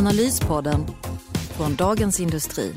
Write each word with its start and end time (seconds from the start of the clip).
Analyspodden 0.00 0.86
från 1.56 1.74
Dagens 1.74 2.20
Industri. 2.20 2.74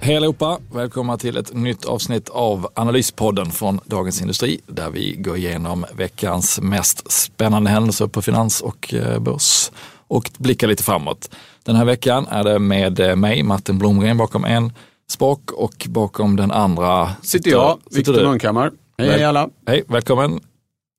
Hej 0.00 0.16
allihopa! 0.16 0.58
Välkomna 0.72 1.18
till 1.18 1.36
ett 1.36 1.54
nytt 1.54 1.84
avsnitt 1.84 2.28
av 2.28 2.68
Analyspodden 2.74 3.50
från 3.50 3.80
Dagens 3.84 4.20
Industri 4.20 4.60
där 4.66 4.90
vi 4.90 5.14
går 5.16 5.36
igenom 5.36 5.86
veckans 5.94 6.60
mest 6.60 7.12
spännande 7.12 7.70
händelser 7.70 8.06
på 8.06 8.22
finans 8.22 8.60
och 8.60 8.94
eh, 8.94 9.18
börs 9.18 9.70
och 10.06 10.30
blickar 10.38 10.68
lite 10.68 10.82
framåt. 10.82 11.30
Den 11.62 11.76
här 11.76 11.84
veckan 11.84 12.26
är 12.30 12.44
det 12.44 12.58
med 12.58 13.00
eh, 13.00 13.16
mig, 13.16 13.42
Martin 13.42 13.78
Blomgren, 13.78 14.16
bakom 14.16 14.44
en 14.44 14.72
spak 15.10 15.52
och 15.52 15.86
bakom 15.88 16.36
den 16.36 16.50
andra 16.50 17.10
sitter 17.22 17.50
jag, 17.50 17.78
Viktor 17.90 18.22
Munkhammar. 18.22 18.72
Hej, 18.98 19.10
hej 19.10 19.24
alla! 19.24 19.48
Hej, 19.66 19.84
välkommen! 19.88 20.40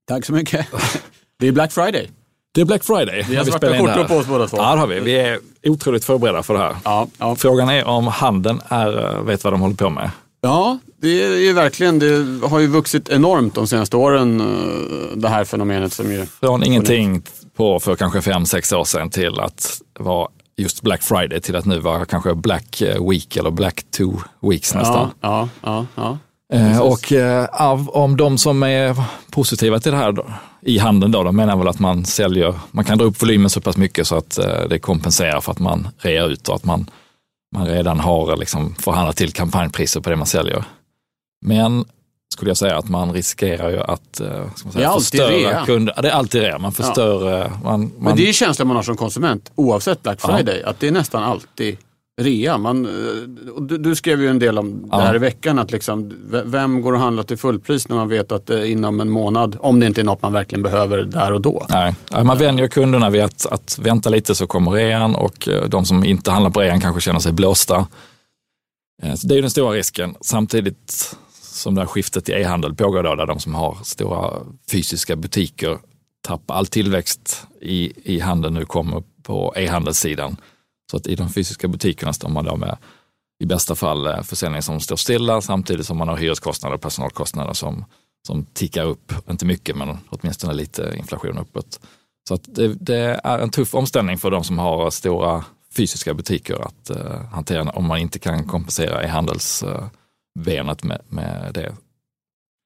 Tack 0.08 0.26
så 0.26 0.34
mycket! 0.34 0.68
Det 1.40 1.48
är 1.48 1.52
Black 1.52 1.72
Friday. 1.72 2.10
Det 2.58 2.62
är 2.62 2.66
Black 2.66 2.84
Friday. 2.84 3.26
Vi 3.30 3.36
har 3.36 3.44
svarta 3.46 3.78
skjortor 3.78 4.04
på 4.04 4.16
oss 4.16 4.28
båda 4.28 4.48
två. 4.48 4.58
Ja, 4.58 4.74
det 4.74 4.80
har 4.80 4.88
vi. 4.88 5.00
Vi 5.00 5.16
är 5.16 5.40
otroligt 5.66 6.06
förberedda 6.06 6.44
för 6.44 6.54
det 6.54 6.60
här. 6.60 6.76
Ja, 6.84 7.08
ja. 7.18 7.36
Frågan 7.36 7.70
är 7.70 7.86
om 7.86 8.08
handeln 8.08 8.62
är, 8.68 9.22
vet 9.22 9.44
vad 9.44 9.54
de 9.54 9.62
håller 9.62 9.76
på 9.76 9.90
med. 9.90 10.12
Ja, 10.42 10.78
det 11.02 11.24
är 11.24 11.38
ju 11.38 11.54
verkligen, 11.54 12.00
det 12.00 12.48
har 12.48 12.60
ju 12.60 12.68
vuxit 12.68 13.10
enormt 13.10 13.56
de 13.56 13.68
senaste 13.68 13.98
åren, 13.98 14.40
eh, 14.40 15.18
det 15.18 15.30
här 15.30 15.46
fenomenet 15.46 15.94
som 15.94 16.12
ju... 16.12 16.26
Från 16.26 16.64
ingenting 16.64 17.22
på 17.58 17.80
för 17.80 17.96
kanske 17.96 18.22
fem, 18.22 18.46
sex 18.46 18.72
år 18.74 18.84
sedan 18.84 19.10
till 19.10 19.40
att 19.40 19.82
vara 20.00 20.28
just 20.58 20.82
Black 20.82 21.04
Friday 21.04 21.42
till 21.42 21.56
att 21.56 21.66
nu 21.66 21.80
vara 21.80 22.06
kanske 22.06 22.36
Black 22.36 22.84
Week 23.10 23.38
eller 23.38 23.52
Black 23.52 23.84
Two 23.98 24.22
Weeks 24.42 24.74
nästan. 24.74 25.10
Ja, 25.22 25.50
ja, 25.64 25.86
ja. 25.96 26.18
Eh, 26.54 26.80
och 26.80 27.12
eh, 27.12 27.46
av, 27.46 27.90
om 27.90 28.18
de 28.18 28.38
som 28.38 28.64
är 28.64 28.96
positiva 29.32 29.80
till 29.80 29.92
det 29.92 29.98
här 29.98 30.12
då, 30.12 30.26
i 30.62 30.78
handeln 30.78 31.12
då, 31.12 31.24
de 31.24 31.36
menar 31.36 31.58
väl 31.58 31.68
att 31.68 31.80
man 31.80 32.06
säljer, 32.06 32.60
man 32.72 32.86
kan 32.86 32.98
dra 32.98 33.06
upp 33.06 33.22
volymen 33.22 33.50
så 33.50 33.62
pass 33.62 33.78
mycket 33.78 34.08
så 34.08 34.16
att 34.16 34.38
eh, 34.38 34.62
det 34.70 34.80
kompenserar 34.80 35.42
för 35.42 35.52
att 35.52 35.60
man 35.60 35.88
rear 35.98 36.30
ut 36.30 36.50
och 36.50 36.56
att 36.56 36.66
man, 36.66 36.90
man 37.56 37.68
redan 37.68 38.00
har 38.00 38.38
liksom 38.38 38.76
förhandlat 38.76 39.16
till 39.16 39.32
kampanjpriser 39.32 40.02
på 40.02 40.10
det 40.10 40.16
man 40.16 40.28
säljer. 40.28 40.64
Men 41.46 41.86
skulle 42.34 42.50
jag 42.50 42.58
säga 42.58 42.78
att 42.78 42.90
man 42.90 43.14
riskerar 43.14 43.70
ju 43.70 43.80
att 43.80 44.20
eh, 44.20 44.54
säga, 45.02 45.30
rea. 45.30 45.66
kunder. 45.66 45.94
Ja, 45.96 46.02
det 46.02 46.10
är 46.10 46.14
alltid 46.14 46.42
rea. 46.42 46.60
Man 46.60 46.72
förstör. 46.72 47.40
Ja. 47.40 47.50
Man, 47.50 47.62
man... 47.64 47.92
Men 47.98 48.16
det 48.16 48.30
är 48.30 48.34
känslan 48.34 48.68
man 48.68 48.76
har 48.76 48.84
som 48.84 48.98
konsument 48.98 49.52
oavsett 49.56 50.04
Black 50.04 50.22
Friday, 50.22 50.62
ja. 50.64 50.70
att 50.70 50.80
det 50.80 50.88
är 50.88 50.92
nästan 50.92 51.24
alltid 51.24 51.78
rea. 52.22 52.58
Man, 52.58 52.84
du, 53.60 53.78
du, 53.78 53.96
skrev 53.96 54.22
ju 54.22 54.30
en 54.30 54.40
del 54.40 54.58
om 54.58 54.88
ja. 54.92 54.98
det 54.98 55.04
här 55.04 55.16
i 55.16 55.20
veckan, 55.20 55.60
att 55.60 55.72
liksom, 55.72 56.14
vem 56.46 56.82
går 56.82 56.94
och 56.94 57.00
handlar 57.00 57.24
till 57.24 57.38
fullpris 57.38 57.90
när 57.90 57.96
man 57.96 58.10
vet 58.10 58.32
att 58.32 58.46
det 58.46 58.60
är 58.60 58.66
inom 58.66 59.00
en 59.00 59.10
månad, 59.10 59.58
om 59.60 59.80
det 59.80 59.86
inte 59.86 60.02
är 60.02 60.06
något 60.06 60.22
man 60.22 60.34
verkligen 60.34 60.64
behöver 60.64 61.04
där 61.04 61.34
och 61.34 61.42
då. 61.42 61.66
Nej, 61.70 61.96
man 62.24 62.38
vänjer 62.38 62.68
kunderna 62.68 63.10
vid 63.10 63.22
att, 63.22 63.46
att 63.46 63.80
vänta 63.82 64.10
lite 64.10 64.36
så 64.36 64.48
kommer 64.48 64.72
rean 64.72 65.16
och 65.16 65.48
eh, 65.48 65.64
de 65.70 65.86
som 65.86 66.04
inte 66.04 66.32
handlar 66.32 66.52
på 66.52 66.60
rean 66.60 66.82
kanske 66.82 67.02
känner 67.02 67.20
sig 67.20 67.32
blåsta. 67.32 67.88
Eh, 69.04 69.14
så 69.14 69.28
det 69.28 69.34
är 69.34 69.36
ju 69.36 69.42
den 69.42 69.52
stora 69.52 69.72
risken. 69.72 70.16
Samtidigt 70.22 71.16
som 71.42 71.76
det 71.76 71.82
här 71.82 71.88
skiftet 71.88 72.30
i 72.30 72.32
e-handel 72.32 72.76
pågår 72.76 73.04
då, 73.04 73.16
där 73.16 73.26
de 73.26 73.40
som 73.40 73.56
har 73.56 73.78
stora 73.84 74.34
fysiska 74.72 75.16
butiker 75.16 75.78
tappar 76.22 76.56
all 76.56 76.68
tillväxt 76.68 77.48
i, 77.62 77.94
i 78.16 78.20
handeln 78.20 78.54
nu 78.54 78.66
kommer 78.66 79.04
på 79.24 79.54
e-handelssidan. 79.56 80.38
Så 80.92 80.98
att 80.98 81.08
i 81.08 81.16
de 81.16 81.30
fysiska 81.30 81.68
butikerna 81.68 82.14
står 82.14 82.30
man 82.30 82.46
då 82.46 82.56
med 82.56 82.78
i 83.40 83.46
bästa 83.46 83.76
fall 83.76 84.08
eh, 84.08 84.22
försäljning 84.22 84.62
som 84.62 84.80
står 84.80 84.96
stilla 84.96 85.42
samtidigt 85.42 85.86
som 85.86 85.98
man 85.98 86.08
har 86.08 86.18
hyreskostnader 86.18 86.76
och 86.76 86.82
personalkostnader 86.82 87.54
som, 87.54 87.86
som 88.28 88.46
tickar 88.46 88.86
upp, 88.86 89.14
inte 89.30 89.46
mycket 89.46 89.78
men 89.78 89.98
åtminstone 90.10 90.54
lite 90.54 90.94
inflation 90.98 91.38
uppåt. 91.38 91.80
Så 92.28 92.34
att 92.34 92.42
det, 92.46 92.68
det 92.68 93.20
är 93.24 93.40
en 93.40 93.50
tuff 93.50 93.76
omställning 93.76 94.18
för 94.18 94.32
de 94.32 94.44
som 94.44 94.60
har 94.60 94.90
stora 94.90 95.46
fysiska 95.78 96.14
butiker 96.14 96.56
att 96.56 96.92
uh, 96.92 96.98
hantera 97.32 97.70
om 97.70 97.86
man 97.86 97.98
inte 97.98 98.20
kan 98.20 98.44
kompensera 98.44 99.04
i 99.04 99.08
handelsbenet 99.08 100.84
uh, 100.84 100.88
med, 100.88 101.02
med 101.10 101.54
det. 101.54 101.76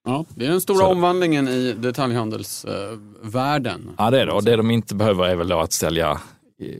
Ja, 0.05 0.25
det 0.29 0.45
är 0.45 0.49
den 0.49 0.61
stora 0.61 0.77
Så. 0.77 0.91
omvandlingen 0.91 1.47
i 1.47 1.73
detaljhandelsvärlden. 1.73 3.81
Uh, 3.81 3.93
ja, 3.97 4.11
det 4.11 4.21
är 4.21 4.25
det. 4.25 4.31
Och 4.31 4.43
det 4.43 4.55
de 4.55 4.71
inte 4.71 4.95
behöver 4.95 5.25
är 5.25 5.35
väl 5.35 5.47
då 5.47 5.59
att 5.59 5.73
sälja 5.73 6.21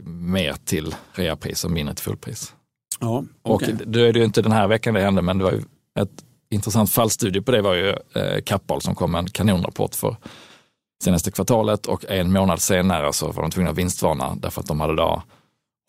mer 0.05 0.55
till 0.65 0.95
reapris 1.13 1.63
och 1.65 1.71
mindre 1.71 1.95
till 1.95 2.03
fullpris. 2.03 2.53
Ja, 2.99 3.23
okay. 3.43 3.73
Och 3.73 3.87
då 3.87 3.99
är 3.99 4.13
det 4.13 4.19
ju 4.19 4.25
inte 4.25 4.41
den 4.41 4.51
här 4.51 4.67
veckan 4.67 4.93
det 4.93 5.01
hände, 5.01 5.21
men 5.21 5.37
det 5.37 5.43
var 5.43 5.51
ju 5.51 5.61
ett 5.99 6.23
intressant 6.49 6.91
fallstudie 6.91 7.41
på 7.41 7.51
det 7.51 7.61
var 7.61 7.75
ju 7.75 7.89
eh, 7.89 8.41
Kappahl 8.45 8.81
som 8.81 8.95
kom 8.95 9.11
med 9.11 9.19
en 9.19 9.29
kanonrapport 9.29 9.95
för 9.95 10.15
senaste 11.03 11.31
kvartalet 11.31 11.85
och 11.85 12.05
en 12.05 12.31
månad 12.31 12.61
senare 12.61 13.13
så 13.13 13.31
var 13.31 13.41
de 13.41 13.51
tvungna 13.51 13.71
att 13.71 13.77
vinstvarna 13.77 14.35
därför 14.35 14.61
att 14.61 14.67
de 14.67 14.79
hade 14.79 14.95
då 14.95 15.23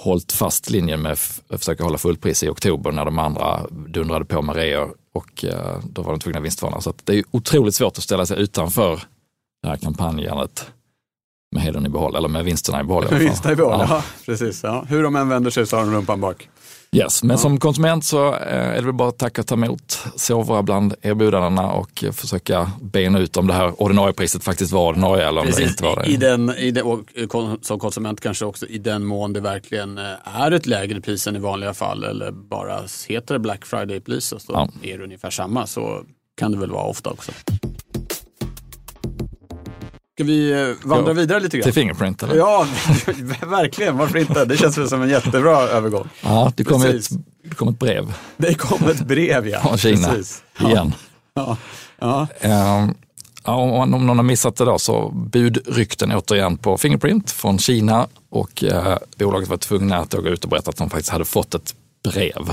hållit 0.02 0.32
fast 0.32 0.70
linjen 0.70 1.02
med 1.02 1.12
att 1.12 1.58
försöka 1.58 1.84
hålla 1.84 1.98
fullpris 1.98 2.42
i 2.42 2.48
oktober 2.48 2.92
när 2.92 3.04
de 3.04 3.18
andra 3.18 3.66
dundrade 3.70 4.24
på 4.24 4.42
med 4.42 4.56
reor 4.56 4.94
och 5.12 5.44
eh, 5.44 5.78
då 5.84 6.02
var 6.02 6.12
de 6.12 6.20
tvungna 6.20 6.38
att 6.38 6.44
vinstvarna. 6.44 6.80
Så 6.80 6.92
det 7.04 7.18
är 7.18 7.24
otroligt 7.30 7.74
svårt 7.74 7.98
att 7.98 8.04
ställa 8.04 8.26
sig 8.26 8.40
utanför 8.40 9.02
det 9.62 9.68
här 9.68 9.76
kampanjandet 9.76 10.72
med 11.52 11.62
hedern 11.62 11.86
i 11.86 11.88
behåll, 11.88 12.16
eller 12.16 12.28
med 12.28 12.44
vinsterna 12.44 12.80
i 12.80 12.84
behåll. 12.84 13.04
Med 13.10 13.20
vinsterna 13.20 13.52
i 13.52 13.56
behåll, 13.56 13.80
ja. 13.80 13.86
ja. 13.88 14.04
precis. 14.26 14.62
Ja. 14.62 14.84
Hur 14.88 15.02
de 15.02 15.16
än 15.16 15.28
vänder 15.28 15.50
sig 15.50 15.66
så 15.66 15.76
har 15.76 15.84
de 15.84 15.94
rumpan 15.94 16.20
bak. 16.20 16.48
Yes, 16.96 17.22
men 17.22 17.30
ja. 17.30 17.38
som 17.38 17.60
konsument 17.60 18.04
så 18.04 18.34
eh, 18.34 18.68
är 18.68 18.74
det 18.74 18.82
väl 18.82 18.92
bara 18.92 19.08
att 19.08 19.18
tacka 19.18 19.40
och 19.40 19.46
ta 19.46 19.54
emot, 19.54 20.04
sovra 20.16 20.62
bland 20.62 20.94
erbjudandena 21.02 21.72
och 21.72 22.04
försöka 22.12 22.70
bena 22.80 23.18
ut 23.18 23.36
om 23.36 23.46
det 23.46 23.54
här 23.54 23.82
ordinarie 23.82 24.14
priset 24.14 24.44
faktiskt 24.44 24.72
var 24.72 24.88
ordinarie 24.88 25.28
eller 25.28 25.40
om 25.40 25.46
Precis. 25.46 25.64
det 25.64 25.70
inte 25.70 25.84
var 25.84 25.96
det. 25.96 26.10
I 26.10 26.16
den, 26.16 26.50
i 26.50 26.70
den, 26.70 26.84
och 26.84 27.00
som 27.62 27.78
konsument 27.78 28.20
kanske 28.20 28.44
också 28.44 28.66
i 28.66 28.78
den 28.78 29.04
mån 29.04 29.32
det 29.32 29.40
verkligen 29.40 29.98
eh, 29.98 30.04
är 30.24 30.50
ett 30.50 30.66
lägre 30.66 31.00
pris 31.00 31.26
än 31.26 31.36
i 31.36 31.38
vanliga 31.38 31.74
fall 31.74 32.04
eller 32.04 32.30
bara 32.30 32.80
heter 33.08 33.34
det 33.34 33.40
Black 33.40 33.64
Friday-pris 33.64 34.20
så 34.20 34.38
ja. 34.48 34.68
är 34.82 34.98
det 34.98 35.04
ungefär 35.04 35.30
samma 35.30 35.66
så 35.66 36.04
kan 36.36 36.52
det 36.52 36.58
väl 36.58 36.70
vara 36.70 36.84
ofta 36.84 37.10
också. 37.10 37.32
Ska 40.14 40.24
vi 40.24 40.52
eh, 40.52 40.88
vandra 40.88 41.10
ja. 41.10 41.14
vidare 41.14 41.40
lite 41.40 41.56
grann? 41.56 41.64
Till 41.64 41.72
Fingerprint? 41.72 42.22
Eller? 42.22 42.34
Ja, 42.34 42.66
verkligen. 43.46 43.96
Varför 43.96 44.18
inte? 44.18 44.44
Det 44.44 44.56
känns 44.56 44.90
som 44.90 45.02
en 45.02 45.08
jättebra 45.08 45.60
övergång. 45.60 46.08
Ja, 46.22 46.52
det 46.56 46.64
kom, 46.64 46.82
ett, 46.82 47.08
det 47.44 47.54
kom 47.54 47.68
ett 47.68 47.78
brev. 47.78 48.14
Det 48.36 48.54
kom 48.54 48.88
ett 48.88 49.06
brev, 49.06 49.48
ja. 49.48 49.60
Från 49.62 49.78
Kina, 49.78 50.08
Precis. 50.08 50.42
igen. 50.60 50.94
Ja. 51.34 51.56
Ja. 51.98 52.26
Um, 52.42 52.94
om 53.44 53.90
någon 53.90 54.18
har 54.18 54.22
missat 54.22 54.56
det 54.56 54.64
då 54.64 54.78
så 54.78 55.08
budrykten 55.08 56.12
återigen 56.12 56.56
på 56.56 56.78
Fingerprint 56.78 57.30
från 57.30 57.58
Kina 57.58 58.06
och 58.30 58.64
eh, 58.64 58.98
bolaget 59.18 59.48
var 59.48 59.56
tvungna 59.56 59.96
att 59.96 60.12
gå 60.12 60.28
ut 60.28 60.44
och 60.44 60.50
berätta 60.50 60.70
att 60.70 60.76
de 60.76 60.90
faktiskt 60.90 61.10
hade 61.10 61.24
fått 61.24 61.54
ett 61.54 61.74
brev 62.04 62.52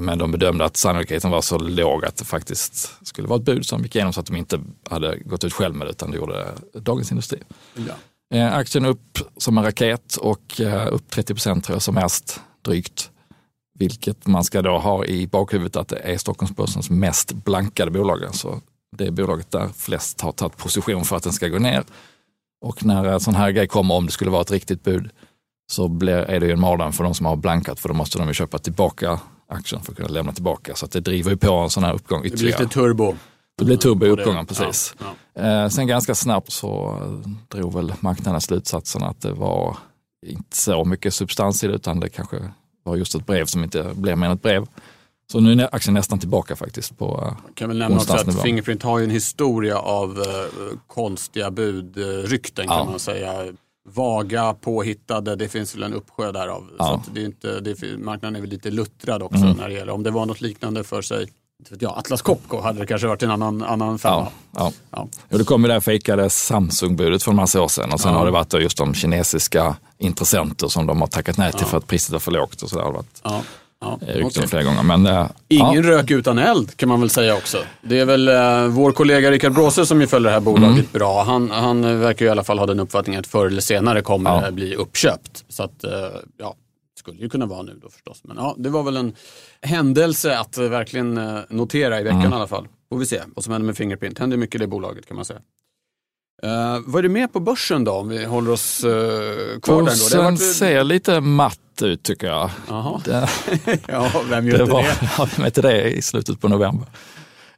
men 0.00 0.18
de 0.18 0.32
bedömde 0.32 0.64
att 0.64 0.76
sannolikheten 0.76 1.30
var 1.30 1.40
så 1.40 1.58
låg 1.58 2.04
att 2.04 2.16
det 2.16 2.24
faktiskt 2.24 3.06
skulle 3.06 3.28
vara 3.28 3.38
ett 3.38 3.44
bud 3.44 3.66
som 3.66 3.82
gick 3.82 3.94
igenom 3.94 4.12
så 4.12 4.20
att 4.20 4.26
de 4.26 4.36
inte 4.36 4.60
hade 4.90 5.18
gått 5.18 5.44
ut 5.44 5.52
själv 5.52 5.74
med 5.74 5.86
det 5.86 5.90
utan 5.90 6.10
det 6.10 6.16
gjorde 6.16 6.46
Dagens 6.72 7.10
Industri. 7.10 7.38
Ja. 7.74 7.94
Eh, 8.30 8.54
aktien 8.54 8.84
upp 8.84 9.18
som 9.36 9.58
en 9.58 9.64
raket 9.64 10.16
och 10.16 10.60
eh, 10.60 10.88
upp 10.92 11.10
30 11.10 11.34
procent 11.34 11.64
tror 11.64 11.74
jag 11.74 11.82
som 11.82 11.94
mest 11.94 12.40
drygt. 12.62 13.10
Vilket 13.78 14.26
man 14.26 14.44
ska 14.44 14.62
då 14.62 14.78
ha 14.78 15.04
i 15.04 15.26
bakhuvudet 15.26 15.76
att 15.76 15.88
det 15.88 15.98
är 15.98 16.18
Stockholmsbörsens 16.18 16.90
mest 16.90 17.32
blankade 17.32 17.90
bolag. 17.90 18.24
Alltså 18.24 18.60
det 18.96 19.06
är 19.06 19.10
bolaget 19.10 19.50
där 19.50 19.68
flest 19.76 20.20
har 20.20 20.32
tagit 20.32 20.56
position 20.56 21.04
för 21.04 21.16
att 21.16 21.22
den 21.22 21.32
ska 21.32 21.48
gå 21.48 21.58
ner. 21.58 21.84
Och 22.60 22.84
när 22.84 23.04
en 23.04 23.20
sån 23.20 23.34
här 23.34 23.50
grej 23.50 23.68
kommer, 23.68 23.94
om 23.94 24.06
det 24.06 24.12
skulle 24.12 24.30
vara 24.30 24.42
ett 24.42 24.50
riktigt 24.50 24.84
bud, 24.84 25.10
så 25.72 25.88
blir, 25.88 26.14
är 26.14 26.40
det 26.40 26.46
ju 26.46 26.52
en 26.52 26.60
mardröm 26.60 26.92
för 26.92 27.04
de 27.04 27.14
som 27.14 27.26
har 27.26 27.36
blankat 27.36 27.80
för 27.80 27.88
då 27.88 27.94
måste 27.94 28.18
de 28.18 28.28
ju 28.28 28.34
köpa 28.34 28.58
tillbaka 28.58 29.20
aktien 29.48 29.82
för 29.82 29.92
att 29.92 29.96
kunna 29.96 30.08
lämna 30.08 30.32
tillbaka. 30.32 30.74
Så 30.74 30.86
det 30.86 31.00
driver 31.00 31.30
ju 31.30 31.36
på 31.36 31.52
en 31.52 31.70
sån 31.70 31.84
här 31.84 31.94
uppgång 31.94 32.24
ytterligare. 32.24 32.50
Det 32.50 32.56
blir 32.56 32.64
lite 32.64 32.74
turbo. 32.74 33.14
Det 33.58 33.64
blir 33.64 33.76
turbo 33.76 34.06
i 34.06 34.08
uppgången, 34.08 34.46
precis. 34.46 34.94
Ja, 34.98 35.14
ja. 35.34 35.62
Eh, 35.62 35.68
sen 35.68 35.86
ganska 35.86 36.14
snabbt 36.14 36.52
så 36.52 36.98
drog 37.48 37.74
väl 37.74 37.92
marknaden 38.00 38.40
slutsatsen 38.40 39.02
att 39.02 39.20
det 39.20 39.32
var 39.32 39.76
inte 40.26 40.56
så 40.56 40.84
mycket 40.84 41.14
substans 41.14 41.64
i 41.64 41.66
det 41.66 41.74
utan 41.74 42.00
det 42.00 42.08
kanske 42.08 42.36
var 42.82 42.96
just 42.96 43.14
ett 43.14 43.26
brev 43.26 43.44
som 43.44 43.64
inte 43.64 43.90
blev 43.94 44.18
mer 44.18 44.26
än 44.26 44.32
ett 44.32 44.42
brev. 44.42 44.66
Så 45.32 45.40
nu 45.40 45.52
är 45.52 45.74
aktien 45.74 45.94
nästan 45.94 46.18
tillbaka 46.18 46.56
faktiskt 46.56 46.98
på 46.98 47.34
Jag 47.46 47.54
kan 47.54 47.68
väl 47.68 47.78
nämna 47.78 47.96
också 47.96 48.12
att 48.12 48.42
Fingerprint 48.42 48.82
har 48.82 48.98
ju 48.98 49.04
en 49.04 49.10
historia 49.10 49.78
av 49.78 50.24
konstiga 50.86 51.50
budrykten 51.50 52.64
uh, 52.64 52.76
kan 52.76 52.86
man 52.86 52.98
säga. 52.98 53.52
Vaga, 53.94 54.54
påhittade, 54.60 55.36
det 55.36 55.48
finns 55.48 55.74
väl 55.74 55.82
en 55.82 55.94
uppsjö 55.94 56.32
därav. 56.32 56.70
Ja. 56.78 56.84
Så 56.86 56.94
att 56.94 57.14
det 57.14 57.20
är 57.20 57.24
inte, 57.24 57.60
det 57.60 57.70
är, 57.70 57.96
marknaden 57.98 58.36
är 58.36 58.40
väl 58.40 58.50
lite 58.50 58.70
luttrad 58.70 59.22
också 59.22 59.42
Mm. 59.44 59.56
när 59.56 59.68
det 59.68 59.74
gäller, 59.74 59.92
om 59.92 60.02
det 60.02 60.10
var 60.10 60.26
något 60.26 60.40
liknande 60.40 60.84
för 60.84 61.02
sig, 61.02 61.28
jag, 61.78 61.98
Atlas 61.98 62.22
Copco 62.22 62.60
hade 62.60 62.78
det 62.78 62.86
kanske 62.86 63.06
varit 63.06 63.22
en 63.22 63.30
annan, 63.30 63.62
annan 63.62 63.98
femma. 63.98 64.28
Ja, 64.56 64.72
ja. 64.90 65.08
Ja. 65.30 65.38
Det 65.38 65.44
kom 65.44 65.62
ju 65.62 65.66
det 65.68 65.72
här 65.72 65.80
fejkade 65.80 66.30
Samsung-budet 66.30 67.22
för 67.22 67.30
en 67.30 67.36
massa 67.36 67.62
år 67.62 67.68
sedan 67.68 67.92
och 67.92 68.00
sen 68.00 68.12
Ja. 68.12 68.18
har 68.18 68.24
det 68.24 68.30
varit 68.32 68.52
just 68.52 68.78
de 68.78 68.94
kinesiska 68.94 69.76
intressenter 69.98 70.68
som 70.68 70.86
de 70.86 71.00
har 71.00 71.08
tackat 71.08 71.36
nej 71.38 71.52
till 71.52 71.66
för 71.66 71.78
att 71.78 71.86
priset 71.86 72.12
var 72.12 72.18
för 72.18 72.32
lågt 72.32 72.62
och 72.62 72.70
så 72.70 72.76
där 72.76 72.82
har 72.82 72.90
det 72.92 72.96
varit 72.96 73.20
Ja. 73.22 73.42
Ja. 73.80 73.98
eh, 74.06 74.26
okej. 74.26 74.48
flera 74.48 74.62
gånger. 74.62 74.82
Men, 74.82 75.06
eh, 75.06 75.28
Ingen 75.48 75.74
ja. 75.74 75.82
rök 75.82 76.10
utan 76.10 76.38
eld 76.38 76.76
kan 76.76 76.88
man 76.88 77.00
väl 77.00 77.10
säga 77.10 77.34
också. 77.36 77.58
Det 77.82 77.98
är 78.00 78.04
väl 78.04 78.28
eh, 78.28 78.66
vår 78.66 78.92
kollega 78.92 79.30
Rickard 79.30 79.52
Bråse 79.52 79.86
som 79.86 80.00
ju 80.00 80.06
följer 80.06 80.26
det 80.30 80.32
här 80.34 80.40
bolaget 80.40 80.70
Mm. 80.78 80.86
bra. 80.92 81.22
Han, 81.24 81.50
han 81.50 82.00
verkar 82.00 82.24
ju 82.24 82.28
i 82.28 82.30
alla 82.30 82.44
fall 82.44 82.58
ha 82.58 82.66
den 82.66 82.80
uppfattningen 82.80 83.20
att 83.20 83.26
förr 83.26 83.46
eller 83.46 83.60
senare 83.60 84.02
kommer 84.02 84.30
Ja. 84.30 84.46
det 84.46 84.52
bli 84.52 84.74
uppköpt. 84.74 85.44
Så 85.48 85.62
att, 85.62 85.84
eh, 85.84 85.90
ja, 86.38 86.54
skulle 86.98 87.20
ju 87.22 87.28
kunna 87.28 87.46
vara 87.46 87.62
nu 87.62 87.78
då 87.82 87.88
förstås. 87.90 88.20
Men 88.24 88.36
ja, 88.36 88.54
det 88.58 88.68
var 88.68 88.82
väl 88.82 88.96
en 88.96 89.12
händelse 89.62 90.38
att 90.38 90.58
verkligen 90.58 91.20
notera 91.48 92.00
i 92.00 92.02
veckan 92.02 92.20
Mm. 92.20 92.32
i 92.32 92.36
alla 92.36 92.46
fall. 92.46 92.68
Får 92.90 92.98
vi 92.98 93.06
se 93.06 93.20
vad 93.34 93.44
som 93.44 93.52
händer 93.52 93.66
med 93.66 93.76
Fingerprint. 93.76 94.16
Det 94.16 94.22
händer 94.22 94.36
mycket 94.36 94.54
i 94.54 94.58
det 94.58 94.66
bolaget 94.66 95.06
kan 95.06 95.16
man 95.16 95.24
säga. 95.24 95.40
Uh, 96.44 96.78
vad 96.86 96.98
är 96.98 97.02
det 97.02 97.08
med 97.08 97.32
på 97.32 97.40
börsen 97.40 97.84
då 97.84 97.92
om 97.92 98.08
vi 98.08 98.24
håller 98.24 98.50
oss 98.50 98.84
uh, 98.84 98.90
kvar 98.90 99.82
där? 99.82 100.10
Då? 100.10 100.16
Det 100.16 100.22
varit- 100.24 100.54
ser 100.54 100.84
lite 100.84 101.20
matt 101.20 101.58
ut 101.82 102.02
tycker 102.02 102.26
jag. 102.26 102.50
Det, 103.04 103.28
ja, 103.88 104.10
vem 104.30 104.48
gör 104.48 104.58
det 104.58 104.64
var, 104.64 104.82
det? 104.82 105.30
vem 105.36 105.46
inte 105.46 105.62
det 105.62 105.90
i 105.90 106.02
slutet 106.02 106.40
på 106.40 106.48
november. 106.48 106.86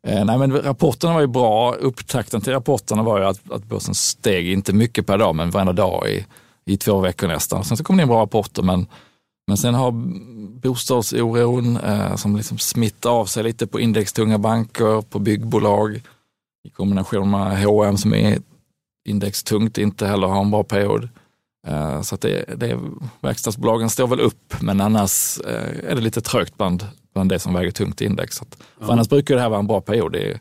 Eh, 0.03 0.25
nej, 0.25 0.38
men 0.38 0.53
rapporterna 0.53 1.15
var 1.15 1.20
ju 1.20 1.26
bra. 1.26 1.75
Upptakten 1.75 2.41
till 2.41 2.53
rapporterna 2.53 3.03
var 3.03 3.19
ju 3.19 3.25
att, 3.25 3.53
att 3.53 3.65
börsen 3.65 3.94
steg, 3.94 4.49
inte 4.49 4.73
mycket 4.73 5.06
per 5.06 5.19
dag, 5.19 5.35
men 5.35 5.50
varenda 5.50 5.73
dag 5.73 6.09
i, 6.09 6.26
i 6.73 6.76
två 6.76 7.00
veckor 7.00 7.29
nästan. 7.29 7.65
Sen 7.65 7.76
så 7.76 7.85
kom 7.85 7.97
det 7.97 8.03
in 8.03 8.09
bra 8.09 8.23
rapporter, 8.23 8.62
men, 8.62 8.87
men 9.47 9.56
sen 9.56 9.75
har 9.75 9.93
bostadsoron 10.61 11.76
eh, 11.76 12.17
som 12.17 12.37
liksom 12.37 12.59
smittar 12.59 13.11
av 13.11 13.26
sig 13.26 13.43
lite 13.43 13.67
på 13.67 13.81
indextunga 13.81 14.38
banker, 14.38 15.03
på 15.03 15.19
byggbolag 15.19 16.03
i 16.69 16.70
kombination 16.70 17.31
med 17.31 17.65
H&M 17.65 17.97
som 17.97 18.15
är 18.15 18.38
indextungt, 19.09 19.79
inte 19.79 20.06
heller 20.06 20.26
har 20.26 20.41
en 20.41 20.50
bra 20.50 20.65
period. 20.65 21.09
Eh, 21.66 22.02
Så 22.02 22.14
att 22.14 22.20
det, 22.20 22.44
det, 22.56 22.78
verkstadsbolagen 23.20 23.90
står 23.90 24.06
väl 24.06 24.20
upp, 24.20 24.55
men 24.60 24.81
annars 24.81 25.40
eh, 25.40 25.90
är 25.90 25.94
det 25.94 26.00
lite 26.00 26.20
trögt 26.20 26.56
bland, 26.56 26.87
bland 27.14 27.31
det 27.31 27.38
som 27.38 27.55
väger 27.55 27.70
tungt 27.70 28.02
i 28.02 28.05
index. 28.05 28.43
Att, 28.43 28.58
för 28.81 28.93
annars 28.93 29.08
brukar 29.08 29.34
det 29.34 29.40
här 29.40 29.49
vara 29.49 29.60
en 29.60 29.66
bra 29.66 29.81
period 29.81 30.16
i 30.16 30.38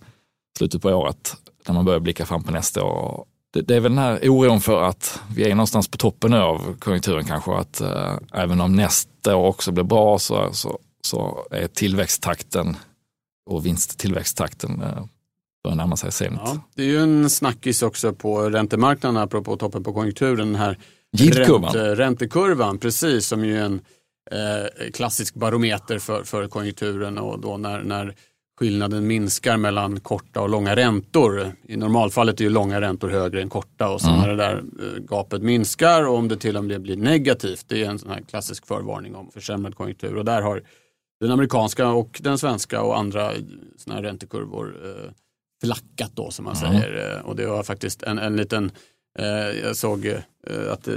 slutet 0.57 0.81
på 0.81 0.89
året, 0.89 1.35
när 1.67 1.75
man 1.75 1.85
börjar 1.85 1.99
blicka 1.99 2.25
fram 2.25 2.43
på 2.43 2.51
nästa 2.51 2.83
år. 2.83 3.25
Det, 3.53 3.61
det 3.61 3.75
är 3.75 3.79
väl 3.79 3.91
den 3.91 4.03
här 4.03 4.29
oron 4.29 4.61
för 4.61 4.83
att 4.83 5.21
vi 5.35 5.43
är 5.43 5.55
någonstans 5.55 5.87
på 5.87 5.97
toppen 5.97 6.31
nu 6.31 6.37
av 6.37 6.75
konjunkturen 6.79 7.25
kanske, 7.25 7.51
att 7.51 7.81
eh, 7.81 8.13
även 8.33 8.61
om 8.61 8.75
nästa 8.75 9.35
år 9.35 9.47
också 9.47 9.71
blir 9.71 9.83
bra 9.83 10.19
så, 10.19 10.49
så, 10.53 10.79
så 11.01 11.47
är 11.51 11.67
tillväxttakten 11.67 12.77
och 13.49 13.65
vinsttillväxttakten 13.65 14.81
eh, 14.81 15.05
börjar 15.63 15.75
närma 15.75 15.97
sig 15.97 16.11
sent. 16.11 16.39
Ja, 16.45 16.57
det 16.75 16.81
är 16.81 16.87
ju 16.87 16.99
en 16.99 17.29
snackis 17.29 17.81
också 17.81 18.13
på 18.13 18.49
räntemarknaden 18.49 19.17
apropå 19.17 19.57
toppen 19.57 19.83
på 19.83 19.93
konjunkturen. 19.93 20.47
Den 20.47 20.55
här 20.55 20.77
Yieldkurvan. 21.23 21.63
Ränte, 21.73 21.95
räntekurvan, 21.95 22.77
precis 22.77 23.27
som 23.27 23.45
ju 23.45 23.57
är 23.57 23.63
en 23.63 23.81
eh, 24.31 24.91
klassisk 24.93 25.33
barometer 25.35 25.99
för, 25.99 26.23
för 26.23 26.47
konjunkturen 26.47 27.17
och 27.17 27.39
då 27.39 27.57
när, 27.57 27.83
när 27.83 28.15
skillnaden 28.59 29.07
minskar 29.07 29.57
mellan 29.57 29.99
korta 29.99 30.41
och 30.41 30.49
långa 30.49 30.75
räntor. 30.75 31.51
I 31.67 31.77
normalfallet 31.77 32.39
är 32.39 32.43
ju 32.43 32.49
långa 32.49 32.81
räntor 32.81 33.09
högre 33.09 33.41
än 33.41 33.49
korta 33.49 33.89
och 33.89 34.01
så 34.01 34.07
Mm. 34.09 34.21
när 34.21 34.27
det 34.29 34.35
där 34.35 34.55
eh, 34.57 35.03
gapet 35.03 35.41
minskar 35.41 36.07
och 36.07 36.15
om 36.17 36.27
det 36.27 36.37
till 36.37 36.57
och 36.57 36.63
med 36.65 36.81
blir 36.81 36.97
negativt, 36.97 37.65
det 37.67 37.83
är 37.83 37.89
en 37.89 37.99
sån 37.99 38.09
här 38.09 38.21
klassisk 38.29 38.67
förvarning 38.67 39.15
om 39.15 39.31
försämrad 39.31 39.75
konjunktur 39.75 40.15
och 40.17 40.25
där 40.25 40.41
har 40.41 40.61
den 41.19 41.31
amerikanska 41.31 41.87
och 41.89 42.19
den 42.23 42.37
svenska 42.37 42.81
och 42.81 42.97
andra 42.97 43.31
såna 43.77 43.95
här 43.95 44.03
räntekurvor 44.03 44.75
eh, 44.85 45.11
flackat 45.63 46.11
då 46.15 46.31
som 46.31 46.45
man 46.45 46.55
Mm. 46.55 46.71
säger. 46.81 47.15
Eh, 47.17 47.25
Och 47.25 47.35
det 47.35 47.45
var 47.45 47.63
faktiskt 47.63 48.03
en, 48.03 48.19
en 48.19 48.35
liten, 48.35 48.71
jag 49.63 49.75
såg 49.75 50.05
eh, 50.05 50.71
att 50.71 50.87
eh, 50.87 50.93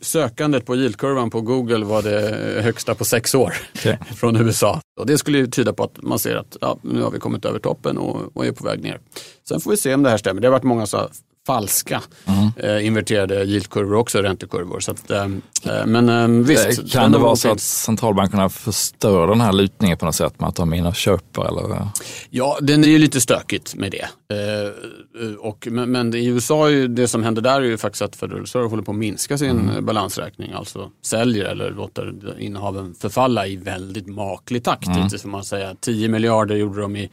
sökandet 0.00 0.66
på 0.66 0.76
yieldkurvan 0.76 1.30
på 1.30 1.40
Google 1.40 1.84
var 1.84 2.02
det 2.02 2.62
högsta 2.62 2.94
på 2.94 3.04
sex 3.04 3.34
år 3.34 3.54
Okej. 3.74 3.98
från 4.16 4.36
USA. 4.36 4.80
Och 5.00 5.06
det 5.06 5.18
skulle 5.18 5.38
ju 5.38 5.46
tyda 5.46 5.72
på 5.72 5.84
att 5.84 6.02
man 6.02 6.18
ser 6.18 6.36
att 6.36 6.56
ja, 6.60 6.78
nu 6.82 7.02
har 7.02 7.10
vi 7.10 7.18
kommit 7.18 7.44
över 7.44 7.58
toppen 7.58 7.98
och, 7.98 8.36
och 8.36 8.46
är 8.46 8.52
på 8.52 8.64
väg 8.64 8.82
ner. 8.82 9.00
Sen 9.48 9.60
får 9.60 9.70
vi 9.70 9.76
se 9.76 9.94
om 9.94 10.02
det 10.02 10.10
här 10.10 10.16
stämmer. 10.16 10.40
Det 10.40 10.46
har 10.46 10.52
varit 10.52 10.62
många 10.62 10.86
så 10.86 11.08
falska 11.46 12.02
Mm. 12.26 12.50
eh, 12.56 12.86
inverterade 12.86 13.44
yieldkurvor 13.44 13.94
också, 13.94 14.18
räntekurvor. 14.22 14.80
Så 14.80 14.90
att, 14.90 15.10
eh, 15.10 15.22
eh, 15.22 15.86
men 15.86 16.08
eh, 16.08 16.46
visst. 16.46 16.78
Eh, 16.78 16.86
Kan 16.86 17.12
det 17.12 17.18
vara 17.18 17.36
så 17.36 17.50
att 17.50 17.60
centralbankerna 17.60 18.48
förstör 18.48 19.26
den 19.26 19.40
här 19.40 19.52
lutningen 19.52 19.98
på 19.98 20.04
något 20.06 20.14
sätt 20.14 20.40
med 20.40 20.48
att 20.48 20.56
de 20.56 20.72
är 20.72 20.76
inne 20.76 20.88
och 20.88 20.94
köper? 20.94 21.44
Eller? 21.48 21.88
Ja, 22.30 22.58
den 22.60 22.84
är 22.84 22.88
ju 22.88 22.98
lite 22.98 23.20
stökigt 23.20 23.74
med 23.74 23.90
det. 23.92 24.08
Eh, 24.36 25.34
och, 25.38 25.68
men, 25.70 25.90
men 25.92 26.14
i 26.14 26.26
USA, 26.26 26.66
är 26.66 26.70
ju, 26.70 26.88
det 26.88 27.08
som 27.08 27.22
händer 27.22 27.42
där 27.42 27.60
är 27.60 27.64
ju 27.64 27.78
faktiskt 27.78 28.02
att 28.02 28.16
Federal 28.16 28.40
Reserve 28.40 28.68
håller 28.68 28.82
på 28.82 28.90
att 28.90 28.96
minska 28.98 29.38
sin 29.38 29.70
eh, 29.70 29.80
balansräkning. 29.80 30.52
Alltså 30.52 30.90
säljer 31.02 31.44
eller 31.44 31.70
låter 31.70 32.12
innehaven 32.38 32.94
förfalla 32.94 33.46
i 33.46 33.56
väldigt 33.56 34.06
maklig 34.06 34.64
takt. 34.64 34.86
Mm. 34.86 35.08
Får 35.10 35.28
man 35.28 35.44
säga. 35.44 35.74
10 35.80 36.08
miljarder 36.08 36.56
gjorde 36.56 36.80
de 36.80 36.96
i 36.96 37.10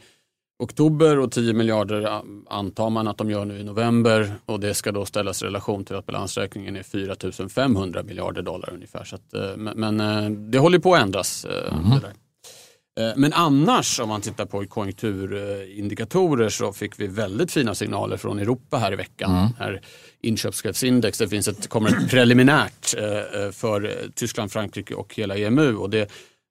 oktober 0.62 1.18
och 1.18 1.32
10 1.32 1.52
miljarder 1.52 2.22
antar 2.50 2.90
man 2.90 3.08
att 3.08 3.18
de 3.18 3.30
gör 3.30 3.44
nu 3.44 3.58
i 3.58 3.64
november. 3.64 4.34
Och 4.46 4.60
det 4.60 4.74
ska 4.74 4.92
då 4.92 5.04
ställas 5.04 5.42
i 5.42 5.44
relation 5.44 5.84
till 5.84 5.96
att 5.96 6.06
balansräkningen 6.06 6.76
är 6.76 6.82
4 6.82 7.48
500 7.48 8.02
miljarder 8.02 8.42
dollar 8.42 8.70
ungefär. 8.72 9.04
Så 9.04 9.16
att, 9.16 9.34
eh, 9.34 9.56
men 9.56 10.00
eh, 10.00 10.30
det 10.30 10.58
håller 10.58 10.78
på 10.78 10.94
att 10.94 11.02
ändras. 11.02 11.44
Eh, 11.44 11.72
Men 13.16 13.32
annars 13.32 14.00
om 14.00 14.08
man 14.08 14.20
tittar 14.20 14.46
på 14.46 14.66
konjunkturindikatorer 14.66 16.48
så 16.48 16.72
fick 16.72 17.00
vi 17.00 17.06
väldigt 17.06 17.52
fina 17.52 17.74
signaler 17.74 18.16
från 18.16 18.38
Europa 18.38 18.78
här 18.78 18.92
i 18.92 18.96
veckan. 18.96 19.30
Här 19.58 19.80
inköpschefsindex, 20.22 21.18
det 21.18 21.28
finns 21.28 21.48
ett, 21.48 21.68
kommer 21.68 21.88
ett 21.88 22.10
preliminärt 22.10 22.86
för 23.52 23.94
Tyskland, 24.14 24.52
Frankrike 24.52 24.94
och 24.94 25.14
hela 25.14 25.36
EMU 25.36 25.76
och 25.76 25.90
det 25.90 26.10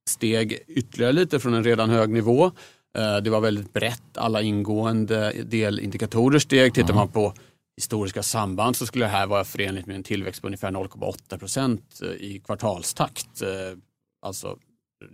steg 0.10 0.64
ytterligare 0.68 1.14
lite 1.14 1.40
från 1.40 1.54
en 1.54 1.64
redan 1.64 1.90
hög 1.90 2.10
nivå. 2.10 2.52
Eh, 2.98 3.18
Det 3.18 3.30
var 3.30 3.42
väldigt 3.42 3.74
brett, 3.74 4.18
alla 4.18 4.42
ingående 4.42 5.34
delindikatorer 5.44 6.40
steg. 6.40 6.74
Tittar 6.74 6.94
man 6.94 7.08
på 7.08 7.34
historiska 7.78 8.24
samband 8.24 8.76
så 8.76 8.86
skulle 8.86 9.06
det 9.06 9.10
här 9.10 9.28
vara 9.28 9.44
förenligt 9.44 9.86
med 9.86 9.96
en 9.96 10.04
tillväxt 10.04 10.42
på 10.42 10.48
ungefär 10.48 10.72
0,8 10.72 11.38
procent 11.38 12.00
eh, 12.04 12.10
i 12.10 12.42
kvartalstakt. 12.46 13.42
Eh, 13.42 13.78
Alltså 14.26 14.58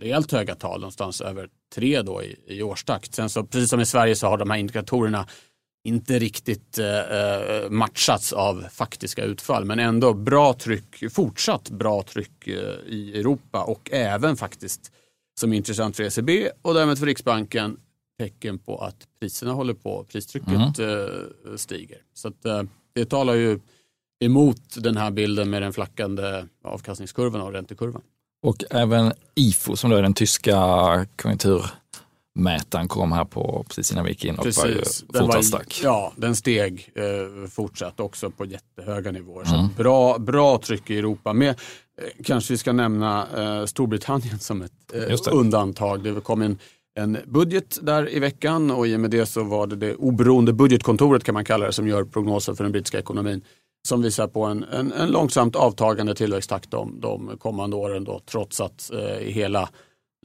rejält 0.00 0.32
höga 0.32 0.54
tal, 0.54 0.80
någonstans 0.80 1.20
över 1.20 1.48
tre 1.74 2.02
då 2.02 2.22
i, 2.22 2.36
i 2.46 2.62
årstakt. 2.62 3.14
Sen 3.14 3.30
så, 3.30 3.44
precis 3.44 3.70
som 3.70 3.80
i 3.80 3.86
Sverige 3.86 4.16
så 4.16 4.26
har 4.26 4.36
de 4.38 4.50
här 4.50 4.58
indikatorerna 4.58 5.26
inte 5.84 6.18
riktigt 6.18 6.78
eh, 6.78 6.98
eh, 6.98 7.70
matchats 7.70 8.32
av 8.32 8.64
faktiska 8.72 9.24
utfall, 9.24 9.64
men 9.64 9.78
ändå 9.78 10.14
bra 10.14 10.54
tryck, 10.54 11.12
fortsatt 11.12 11.70
bra 11.70 12.02
tryck 12.02 12.46
eh, 12.48 12.54
i 12.86 13.12
Europa 13.20 13.62
och 13.62 13.88
även 13.92 14.36
faktiskt 14.36 14.92
som 15.38 15.52
är 15.52 15.56
intressant 15.56 15.96
för 15.96 16.02
ECB 16.02 16.50
och 16.62 16.74
därmed 16.74 16.98
för 16.98 17.06
Riksbanken 17.06 17.76
tecken 18.18 18.58
på 18.58 18.78
att 18.78 18.96
priserna 19.20 19.52
håller 19.52 19.74
på, 19.74 20.04
pristrycket 20.12 20.78
eh, 20.78 21.56
stiger. 21.56 21.98
Så 22.14 22.28
att, 22.28 22.44
eh, 22.44 22.62
det 22.94 23.04
talar 23.04 23.34
ju 23.34 23.60
emot 24.24 24.62
den 24.76 24.96
här 24.96 25.10
bilden 25.10 25.50
med 25.50 25.62
den 25.62 25.72
flackande 25.72 26.44
avkastningskurvan 26.64 27.40
och 27.40 27.52
räntekurvan. 27.52 28.02
Och 28.42 28.64
även 28.70 29.12
IFO 29.34 29.76
som 29.76 29.90
då 29.90 29.96
är 29.96 30.02
den 30.02 30.14
tyska 30.14 30.56
konjunkturmätaren 31.16 32.88
kom 32.88 33.12
här 33.12 33.24
på 33.24 33.64
precis 33.68 33.92
innan 33.92 34.04
vi 34.04 34.10
gick 34.10 34.24
in 34.24 34.34
och 34.38 34.46
var 34.56 34.66
ju 34.66 34.74
Precis. 34.78 35.00
Fortsatt 35.06 35.34
var, 35.34 35.42
stark. 35.42 35.80
ja, 35.82 36.12
den 36.16 36.36
steg 36.36 36.92
eh, 36.94 37.48
fortsatt 37.50 38.00
också 38.00 38.30
på 38.30 38.44
jättehöga 38.44 39.10
nivåer. 39.12 39.44
Så 39.44 39.54
Mm. 39.54 39.66
att 39.66 39.76
bra, 39.76 40.18
bra 40.18 40.58
tryck 40.58 40.90
i 40.90 40.98
Europa. 40.98 41.32
Med, 41.32 41.60
kanske 42.24 42.52
vi 42.52 42.58
ska 42.58 42.72
nämna 42.72 43.26
eh, 43.36 43.66
Storbritannien 43.66 44.38
som 44.38 44.62
ett 44.62 44.72
eh, 44.94 45.32
undantag. 45.32 46.02
Det 46.02 46.20
kom 46.20 46.42
en, 46.42 46.58
en 46.94 47.18
budget 47.26 47.78
där 47.82 48.14
i 48.14 48.18
veckan 48.18 48.70
och 48.70 48.86
i 48.86 48.96
och 48.96 49.00
med 49.00 49.10
det 49.10 49.26
så 49.26 49.42
var 49.42 49.66
det 49.66 49.76
det 49.76 49.94
oberoende 49.94 50.52
budgetkontoret 50.52 51.24
kan 51.24 51.34
man 51.34 51.44
kalla 51.44 51.66
det 51.66 51.72
som 51.72 51.88
gör 51.88 52.04
prognoser 52.04 52.54
för 52.54 52.64
den 52.64 52.72
brittiska 52.72 52.98
ekonomin 52.98 53.42
som 53.88 54.02
visar 54.02 54.26
på 54.26 54.44
en, 54.44 54.64
en, 54.64 54.92
en 54.92 55.08
långsamt 55.10 55.56
avtagande 55.56 56.14
tillväxttakt 56.14 56.70
de, 56.70 57.00
de 57.00 57.30
kommande 57.38 57.76
åren 57.76 58.04
då, 58.04 58.20
trots 58.30 58.60
att 58.60 58.90
eh, 58.92 59.26
hela 59.26 59.68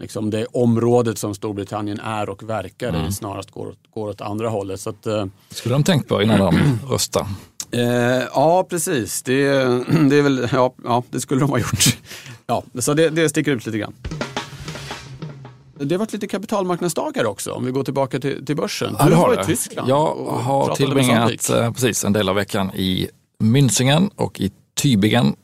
liksom 0.02 0.30
det 0.30 0.46
området 0.46 1.18
som 1.18 1.36
Storbritannien 1.36 2.00
är 2.00 2.30
och 2.30 2.44
verkar 2.50 2.90
Mm. 2.90 3.08
i 3.08 3.12
snarast 3.12 3.52
går, 3.52 3.76
går 3.90 4.10
åt 4.10 4.22
andra 4.22 4.50
hållet. 4.50 4.80
Så 4.80 4.90
att, 4.90 5.08
eh, 5.08 5.26
skulle 5.50 5.76
de 5.76 5.84
tänkt 5.84 6.08
på 6.08 6.22
innan 6.22 6.40
de 6.40 6.56
röstar. 6.90 7.28
Eh, 7.74 8.24
ja, 8.34 8.68
precis. 8.70 9.22
Det, 9.22 9.34
det, 10.10 10.16
är 10.16 10.22
väl, 10.22 10.50
ja, 10.52 10.74
ja, 10.84 11.04
det 11.10 11.22
skulle 11.22 11.42
de 11.42 11.50
ha 11.50 11.58
gjort. 11.60 11.98
Ja, 12.46 12.64
så 12.80 12.94
det, 12.94 13.10
det 13.10 13.30
sticker 13.30 13.52
ut 13.52 13.66
lite 13.66 13.78
grann. 13.78 13.94
Det 15.80 15.96
har 15.96 16.00
varit 16.00 16.14
lite 16.14 16.28
kapitalmarknadsdagar 16.28 17.26
också, 17.26 17.52
om 17.52 17.66
vi 17.66 17.72
går 17.72 17.84
tillbaka 17.84 18.20
till, 18.20 18.46
till 18.46 18.56
börsen. 18.56 18.96
Du 19.08 19.16
var 19.16 19.42
i 19.42 19.46
Tyskland 19.46 19.90
Jag 19.90 20.16
har 20.26 20.76
tillbringat 20.76 21.50
eh, 21.50 21.72
precis 21.72 22.06
en 22.06 22.14
del 22.14 22.30
av 22.30 22.36
veckan 22.36 22.72
i 22.76 23.08
Münzingen 23.44 24.10
och 24.16 24.40
i 24.40 24.52
Tübingen 24.82 25.36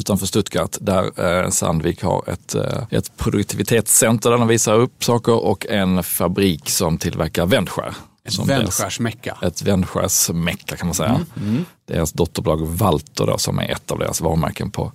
utanför 0.00 0.26
Stuttgart 0.26 0.76
där 0.80 1.42
eh, 1.42 1.50
Sandvik 1.50 2.02
har 2.02 2.24
ett, 2.26 2.54
eh, 2.54 2.82
ett 2.90 3.16
produktivitetscenter 3.16 4.30
där 4.30 4.38
de 4.38 4.48
visar 4.48 4.74
upp 4.74 5.04
saker 5.04 5.44
och 5.44 5.66
en 5.66 6.02
fabrik 6.02 6.70
som 6.70 6.98
tillverkar 6.98 7.46
vändskär. 7.46 7.94
Ett 8.24 8.38
vändskärsmecka. 8.38 9.38
Ett 9.42 9.62
vändskärsmecka 9.62 10.76
kan 10.76 10.86
man 10.86 10.94
säga. 10.94 11.20
Mm. 11.36 11.64
Deras 11.88 12.12
dotterbolag 12.12 12.66
Valter 12.66 13.26
då, 13.26 13.38
som 13.38 13.58
är 13.58 13.70
ett 13.70 13.90
av 13.90 13.98
deras 13.98 14.20
varumärken 14.20 14.70
på 14.70 14.92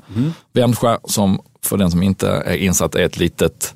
vändskär 0.53 0.99
som 1.03 1.41
för 1.61 1.77
den 1.77 1.91
som 1.91 2.03
inte 2.03 2.29
är 2.29 2.55
insatt 2.55 2.95
är 2.95 3.03
ett 3.03 3.17
litet, 3.17 3.75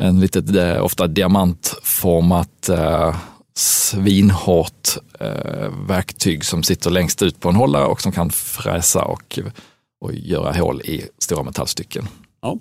en 0.00 0.20
litet 0.20 0.56
eh, 0.56 0.84
ofta 0.84 1.06
diamantformat 1.06 2.68
eh, 2.68 3.16
svinhårt 3.56 4.88
eh, 5.20 5.70
verktyg 5.88 6.44
som 6.44 6.62
sitter 6.62 6.90
längst 6.90 7.22
ut 7.22 7.40
på 7.40 7.48
en 7.48 7.56
hållare 7.56 7.84
och 7.84 8.02
som 8.02 8.12
kan 8.12 8.30
fräsa 8.30 9.04
och, 9.04 9.38
och 10.00 10.12
göra 10.14 10.52
hål 10.52 10.80
i 10.80 11.08
stora 11.18 11.42
metallstycken. 11.42 12.08
Ja. 12.42 12.58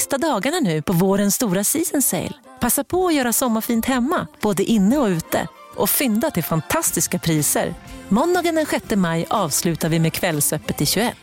Sista 0.00 0.18
dagarna 0.18 0.60
nu 0.60 0.82
på 0.82 0.92
vårens 0.92 1.34
stora 1.34 1.64
season 1.64 2.02
sale. 2.02 2.32
Passa 2.60 2.84
på 2.84 3.06
att 3.06 3.14
göra 3.14 3.32
sommarfint 3.32 3.86
hemma, 3.86 4.26
både 4.40 4.62
inne 4.62 4.98
och 4.98 5.06
ute. 5.06 5.48
Och 5.76 5.90
fynda 5.90 6.30
till 6.30 6.44
fantastiska 6.44 7.18
priser. 7.18 7.74
Måndagen 8.08 8.54
den 8.54 8.66
6 8.66 8.84
maj 8.96 9.26
avslutar 9.30 9.88
vi 9.88 9.98
med 9.98 10.12
Kvällsöppet 10.12 10.80
i 10.80 10.86
21. 10.86 11.16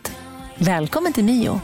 Välkommen 0.58 1.14
till 1.14 1.24
Mio. 1.24 1.62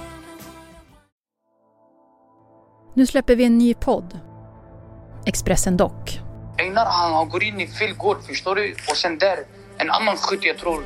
Nu 2.94 3.06
släpper 3.06 3.36
vi 3.36 3.44
en 3.44 3.58
ny 3.58 3.74
podd. 3.74 4.20
Expressen 5.26 5.78
Dock. 5.78 6.20
Einar 6.58 6.86
han, 6.86 7.30
går 7.30 7.44
in 7.44 7.60
i 7.60 7.68
fel 7.68 7.94
gård, 7.94 8.18
förstår 8.28 8.56
du? 8.56 8.76
Och 8.90 8.98
sen 8.98 9.18
där, 9.18 9.38
en 9.78 9.92
annan 9.92 10.18
skytt 10.18 10.44
jag 10.44 10.58
tror 10.58 10.86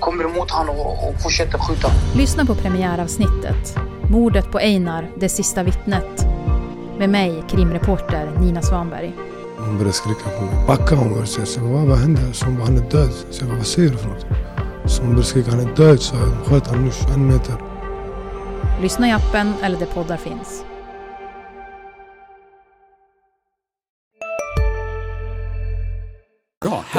kommer 0.00 0.24
emot 0.24 0.50
han 0.50 0.68
och, 0.68 1.08
och 1.08 1.22
fortsätter 1.22 1.58
skjuta. 1.58 1.88
Lyssna 2.16 2.46
på 2.46 2.54
premiäravsnittet. 2.54 3.93
Mordet 4.10 4.50
på 4.50 4.58
Einar, 4.58 5.10
det 5.16 5.28
sista 5.28 5.62
vittnet. 5.62 6.26
Med 6.98 7.10
mig, 7.10 7.44
krimreporter 7.48 8.30
Nina 8.40 8.62
Svanberg. 8.62 9.12
Hon 9.58 9.74
började 9.78 9.92
skrika 9.92 10.30
på 10.38 10.44
mig. 10.44 10.54
Backa 10.66 10.94
hon 10.94 11.08
började 11.08 11.26
säga. 11.26 11.46
Så 11.46 11.60
vad, 11.60 11.86
vad 11.86 11.98
händer? 11.98 12.32
Så 12.32 12.46
hon 12.46 12.56
bara, 12.56 12.64
han 12.64 12.76
är 12.76 12.90
död. 12.90 13.10
Så 13.30 13.44
jag 13.44 13.56
vad 13.56 13.66
säger 13.66 13.90
du 13.90 13.96
för 13.96 14.08
något? 14.08 14.26
Så 14.86 15.02
hon 15.02 15.10
började 15.10 15.26
skrika, 15.26 15.50
han 15.50 15.60
är 15.60 15.76
död. 15.76 16.00
Så 16.00 16.16
jag 16.16 16.46
sköt 16.46 16.66
han 16.66 16.84
nu 16.84 16.90
21 16.90 17.18
meter. 17.18 17.54
Lyssna 18.82 19.08
i 19.08 19.12
appen 19.12 19.52
eller 19.62 19.78
där 19.78 19.86
poddar 19.86 20.16
finns. 20.16 20.64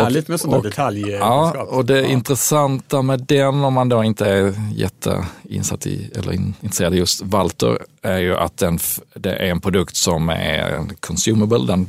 Härligt 0.05 0.27
med 0.27 0.39
sån 0.39 0.49
där 0.51 0.57
och- 0.57 0.63
detalj. 0.63 1.09
Ja, 1.11 1.63
och 1.69 1.85
det 1.85 2.07
intressanta 2.07 3.01
med 3.01 3.19
den, 3.27 3.63
om 3.63 3.73
man 3.73 3.89
då 3.89 4.03
inte 4.03 4.25
är 4.29 4.53
jätteinsatt 4.75 5.87
i, 5.87 6.11
eller 6.15 6.31
in, 6.33 6.53
intresserad 6.61 6.93
i 6.95 6.97
just 6.97 7.21
Walter, 7.21 7.77
är 8.01 8.17
ju 8.17 8.35
att 8.35 8.57
den, 8.57 8.79
det 9.15 9.33
är 9.35 9.45
en 9.51 9.61
produkt 9.61 9.95
som 9.95 10.29
är 10.29 10.69
en 10.69 10.91
consumable, 10.99 11.65
den, 11.67 11.87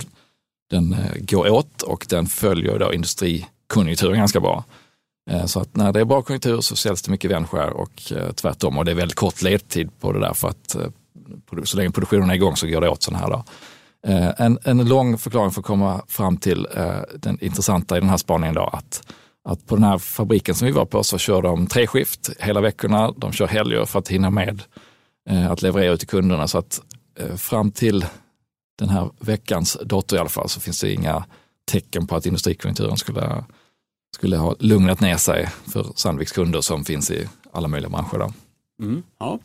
den 0.70 0.92
eh, 0.92 0.99
går 1.20 1.50
åt 1.50 1.82
och 1.82 2.06
den 2.08 2.26
följer 2.26 2.78
då 2.78 2.92
industrikonjunkturen 2.94 4.18
ganska 4.18 4.40
bra. 4.40 4.64
Eh, 5.30 5.46
Så 5.46 5.61
att 5.61 5.76
när 5.76 5.92
det 5.92 6.00
är 6.00 6.04
bra 6.04 6.23
konjunktur 6.23 6.61
så 6.61 6.76
säljs 6.76 7.02
det 7.02 7.11
mycket 7.11 7.30
vändskär 7.30 7.70
och 7.70 8.12
eh, 8.16 8.32
tvärtom. 8.32 8.78
Och 8.78 8.85
det 8.85 8.90
är 8.90 8.94
väldigt 8.94 9.16
kort 9.16 9.42
ledtid 9.42 9.90
på 10.00 10.12
det 10.12 10.20
där 10.20 10.32
för 10.35 10.49
att 10.49 10.76
så 11.64 11.76
länge 11.76 11.90
produktionen 11.90 12.30
är 12.30 12.35
igång 12.35 12.56
så 12.56 12.66
går 12.66 12.80
det 12.80 12.88
åt 12.88 13.02
sådana 13.02 13.18
här. 13.25 13.30
Då. 13.30 13.44
Eh, 14.06 14.40
en, 14.40 14.58
en 14.64 14.88
lång 14.88 15.18
förklaring 15.18 15.50
för 15.50 15.60
att 15.60 15.66
komma 15.66 16.02
fram 16.08 16.36
till 16.36 16.66
eh, 16.75 17.00
den 17.14 17.44
intressanta 17.44 17.96
i 17.96 18.00
den 18.00 18.08
här 18.08 18.16
spaningen 18.16 18.54
då, 18.54 18.62
att, 18.62 19.14
att 19.44 19.66
på 19.66 19.76
den 19.76 19.84
här 19.84 19.98
fabriken 19.98 20.54
som 20.54 20.66
vi 20.66 20.72
var 20.72 20.84
på 20.84 21.02
så 21.02 21.18
kör 21.18 21.42
de 21.42 21.66
tre 21.66 21.86
skift 21.86 22.30
hela 22.38 22.60
veckorna. 22.60 23.12
De 23.16 23.32
kör 23.32 23.46
helger 23.46 23.84
för 23.84 23.98
att 23.98 24.08
hinna 24.08 24.30
med 24.30 24.62
eh, 25.28 25.50
att 25.50 25.62
leverera 25.62 25.92
ut 25.92 26.00
till 26.00 26.08
kunderna. 26.08 26.48
Så 26.48 26.58
att 26.58 26.80
eh, 27.18 27.36
fram 27.36 27.70
till 27.70 28.06
den 28.78 28.88
här 28.88 29.10
veckans 29.18 29.78
dator 29.84 30.16
i 30.16 30.20
alla 30.20 30.28
fall 30.28 30.48
så 30.48 30.60
finns 30.60 30.80
det 30.80 30.92
inga 30.92 31.25
tecken 31.70 32.06
på 32.06 32.16
att 32.16 32.26
industrikonjunkturen 32.26 32.96
skulle, 32.96 33.44
skulle 34.16 34.36
ha 34.36 34.54
lugnat 34.58 35.00
ner 35.00 35.16
sig 35.16 35.48
för 35.72 35.86
Sandviks 35.94 36.32
kunder 36.32 36.60
som 36.60 36.84
finns 36.84 37.10
i 37.10 37.28
alla 37.52 37.68
möjliga 37.68 37.90
branscher. 37.90 38.18
Då. 38.18 38.32
Mm, 38.82 39.02
ja. 39.18 39.38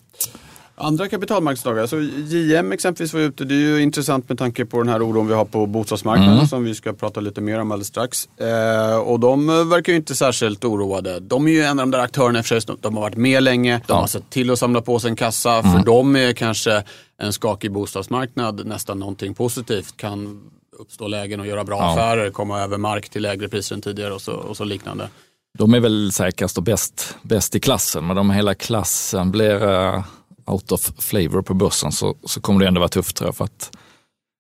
Andra 0.81 1.07
kapitalmarknadsdagar, 1.09 1.81
alltså 1.81 1.99
JM 2.27 2.71
exempelvis 2.71 3.13
var 3.13 3.21
ute, 3.21 3.45
det 3.45 3.53
är 3.55 3.57
ju 3.59 3.81
intressant 3.81 4.29
med 4.29 4.37
tanke 4.37 4.65
på 4.65 4.77
den 4.77 4.89
här 4.89 5.01
oron 5.09 5.27
vi 5.27 5.33
har 5.33 5.45
på 5.45 5.65
bostadsmarknaden 5.65 6.33
Mm. 6.33 6.47
som 6.47 6.63
vi 6.63 6.75
ska 6.75 6.93
prata 6.93 7.19
lite 7.19 7.41
mer 7.41 7.59
om 7.59 7.71
alldeles 7.71 7.87
strax. 7.87 8.29
Eh, 8.39 8.95
och 8.97 9.19
de 9.19 9.49
eh, 9.49 9.65
verkar 9.65 9.93
ju 9.93 9.97
inte 9.97 10.15
särskilt 10.15 10.63
oroade. 10.65 11.19
De 11.19 11.47
är 11.47 11.51
ju 11.51 11.61
en 11.61 11.79
av 11.79 11.83
de 11.87 11.91
där 11.91 11.99
aktörerna 12.03 12.43
för 12.43 12.59
sig, 12.59 12.75
de 12.81 12.93
har 12.95 13.01
varit 13.01 13.17
med 13.17 13.43
länge, 13.43 13.81
de 13.87 13.93
har 13.93 14.07
sett 14.07 14.29
till 14.29 14.51
att 14.51 14.59
samla 14.59 14.81
på 14.81 14.99
sig 14.99 15.09
en 15.09 15.15
kassa. 15.15 15.63
För 15.63 15.85
dem 15.85 16.15
är 16.15 16.33
kanske 16.33 16.83
en 17.21 17.33
skakig 17.33 17.71
bostadsmarknad 17.71 18.65
nästan 18.65 18.99
någonting 18.99 19.33
positivt. 19.33 19.97
Kan 19.97 20.41
uppstå 20.79 21.07
lägen 21.07 21.39
och 21.39 21.47
göra 21.47 21.63
bra 21.63 21.77
Ja. 21.77 21.91
affärer, 21.93 22.29
komma 22.29 22.59
över 22.61 22.77
mark 22.77 23.09
till 23.09 23.21
lägre 23.21 23.47
priser 23.49 23.75
än 23.75 23.81
tidigare 23.81 24.13
och 24.13 24.21
så, 24.21 24.31
och 24.33 24.57
så 24.57 24.63
liknande. 24.63 25.09
De 25.57 25.73
är 25.73 25.79
väl 25.79 26.11
säkrast 26.11 26.57
och 26.57 26.63
bäst, 26.63 27.15
bäst 27.21 27.55
i 27.55 27.59
klassen, 27.59 28.07
men 28.07 28.17
om 28.17 28.31
hela 28.31 28.53
klassen 28.55 29.31
blir 29.31 29.63
uh, 29.63 30.03
out 30.51 30.71
of 30.71 30.91
flavor 30.97 31.41
på 31.41 31.53
börsen 31.53 31.91
så, 31.91 32.15
så 32.23 32.41
kommer 32.41 32.59
det 32.59 32.67
ändå 32.67 32.79
vara 32.79 32.89
tufft 32.89 33.15
tror 33.15 33.27
jag. 33.27 33.35
För 33.35 33.45
att 33.45 33.77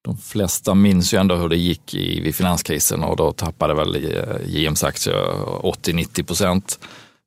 de 0.03 0.17
flesta 0.17 0.73
minns 0.73 1.13
ju 1.13 1.17
ändå 1.17 1.35
hur 1.35 1.49
det 1.49 1.57
gick 1.57 1.93
i, 1.93 2.21
vid 2.21 2.35
finanskrisen 2.35 3.03
och 3.03 3.15
då 3.15 3.31
tappade 3.31 3.73
väl 3.73 3.95
eh, 3.95 4.47
JMs 4.47 4.83
aktier 4.83 5.15
80-90 5.15 6.23
procent. 6.23 6.79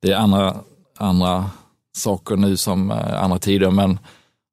Det 0.02 0.12
är 0.12 0.16
andra, 0.16 0.56
andra 0.98 1.50
saker 1.96 2.36
nu 2.36 2.56
som 2.56 2.90
eh, 2.90 3.22
andra 3.22 3.38
tider, 3.38 3.70
men 3.70 3.98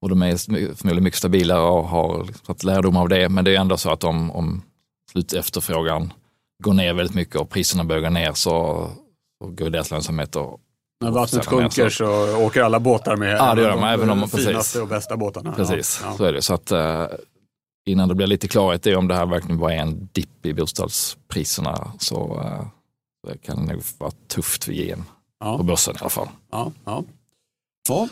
och 0.02 0.10
de 0.10 0.22
är 0.22 0.38
förmodligen 0.76 1.04
mycket 1.04 1.20
stabilare 1.20 1.62
och 1.62 1.88
har 1.88 2.24
liksom 2.26 2.46
tagit 2.46 2.64
lärdom 2.64 2.98
av 2.98 3.10
det. 3.10 3.30
Men 3.30 3.46
det 3.46 3.56
är 3.56 3.60
ändå 3.60 3.78
så 3.78 3.92
att 3.92 4.04
om, 4.04 4.32
om 4.32 4.62
slutefterfrågan 5.12 6.14
går 6.64 6.74
ner 6.74 6.94
väldigt 6.94 7.16
mycket 7.16 7.36
och 7.36 7.50
priserna 7.50 7.84
börjar 7.84 8.02
gå 8.02 8.10
ner 8.10 8.34
så, 8.34 8.88
så 9.42 9.50
går 9.50 9.70
deras 9.70 9.92
lönsamhet 9.92 10.36
och 10.36 10.60
när 11.02 11.12
vattnet 11.12 11.46
sjunker 11.46 11.90
så 11.90 12.38
åker 12.46 12.62
alla 12.62 12.80
båtar 12.80 13.16
med. 13.18 13.38
Ja, 13.38 13.56
det 13.56 13.62
gör 13.62 13.70
de, 13.70 13.84
även 13.84 14.10
om- 14.10 14.20
de 14.20 14.30
precis. 14.30 14.48
finaste 14.48 14.82
och 14.82 14.88
bästa 14.88 15.18
båtarna. 15.18 15.52
Precis, 15.54 16.02
Ja, 16.04 16.14
så 16.18 16.24
är 16.24 16.34
det. 16.34 16.42
Så 16.42 16.54
att 16.54 16.72
eh, 16.72 17.06
innan 17.86 18.10
det 18.10 18.16
blir 18.16 18.28
lite 18.28 18.48
klarhet 18.48 18.88
i 18.88 18.96
om 18.96 19.08
det 19.08 19.16
här 19.16 19.26
verkligen 19.26 19.58
bara 19.60 19.74
är 19.74 19.78
en 19.78 20.10
dipp 20.12 20.46
i 20.46 20.54
bostadspriserna 20.54 21.92
så 22.00 22.42
eh, 22.44 22.66
så 23.28 23.38
kan 23.46 23.66
det 23.66 23.74
nog 23.74 23.82
vara 23.98 24.12
tufft 24.28 24.64
för 24.64 24.72
JM 24.72 25.04
ja, 25.40 25.58
på 25.58 25.64
börsen 25.64 25.96
i 25.96 25.98
alla 26.00 26.10
fall. 26.10 26.28
ja, 26.52 26.72
ja. 26.86 27.04
ja. 27.90 28.08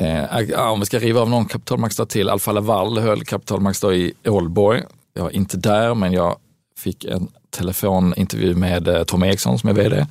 Eh, 0.00 0.70
om 0.72 0.80
vi 0.80 0.86
ska 0.86 0.98
riva 0.98 1.20
av 1.20 1.30
någon 1.30 1.44
kapitalmarknadsdag 1.46 2.08
till, 2.08 2.28
Alfa 2.28 2.52
Laval 2.52 2.98
höll 2.98 3.24
kapitalmarknadsdag 3.24 3.96
i 3.96 4.12
Ålborg. 4.26 4.82
Jag 5.14 5.22
var 5.22 5.30
inte 5.30 5.56
där, 5.56 5.94
men 5.94 6.12
jag 6.12 6.36
fick 6.78 7.04
en 7.04 7.28
telefonintervju 7.50 8.54
med 8.54 8.88
eh, 8.88 9.04
Tom 9.04 9.22
Eriksson 9.24 9.58
som 9.58 9.68
är 9.68 9.74
vd. 9.74 10.06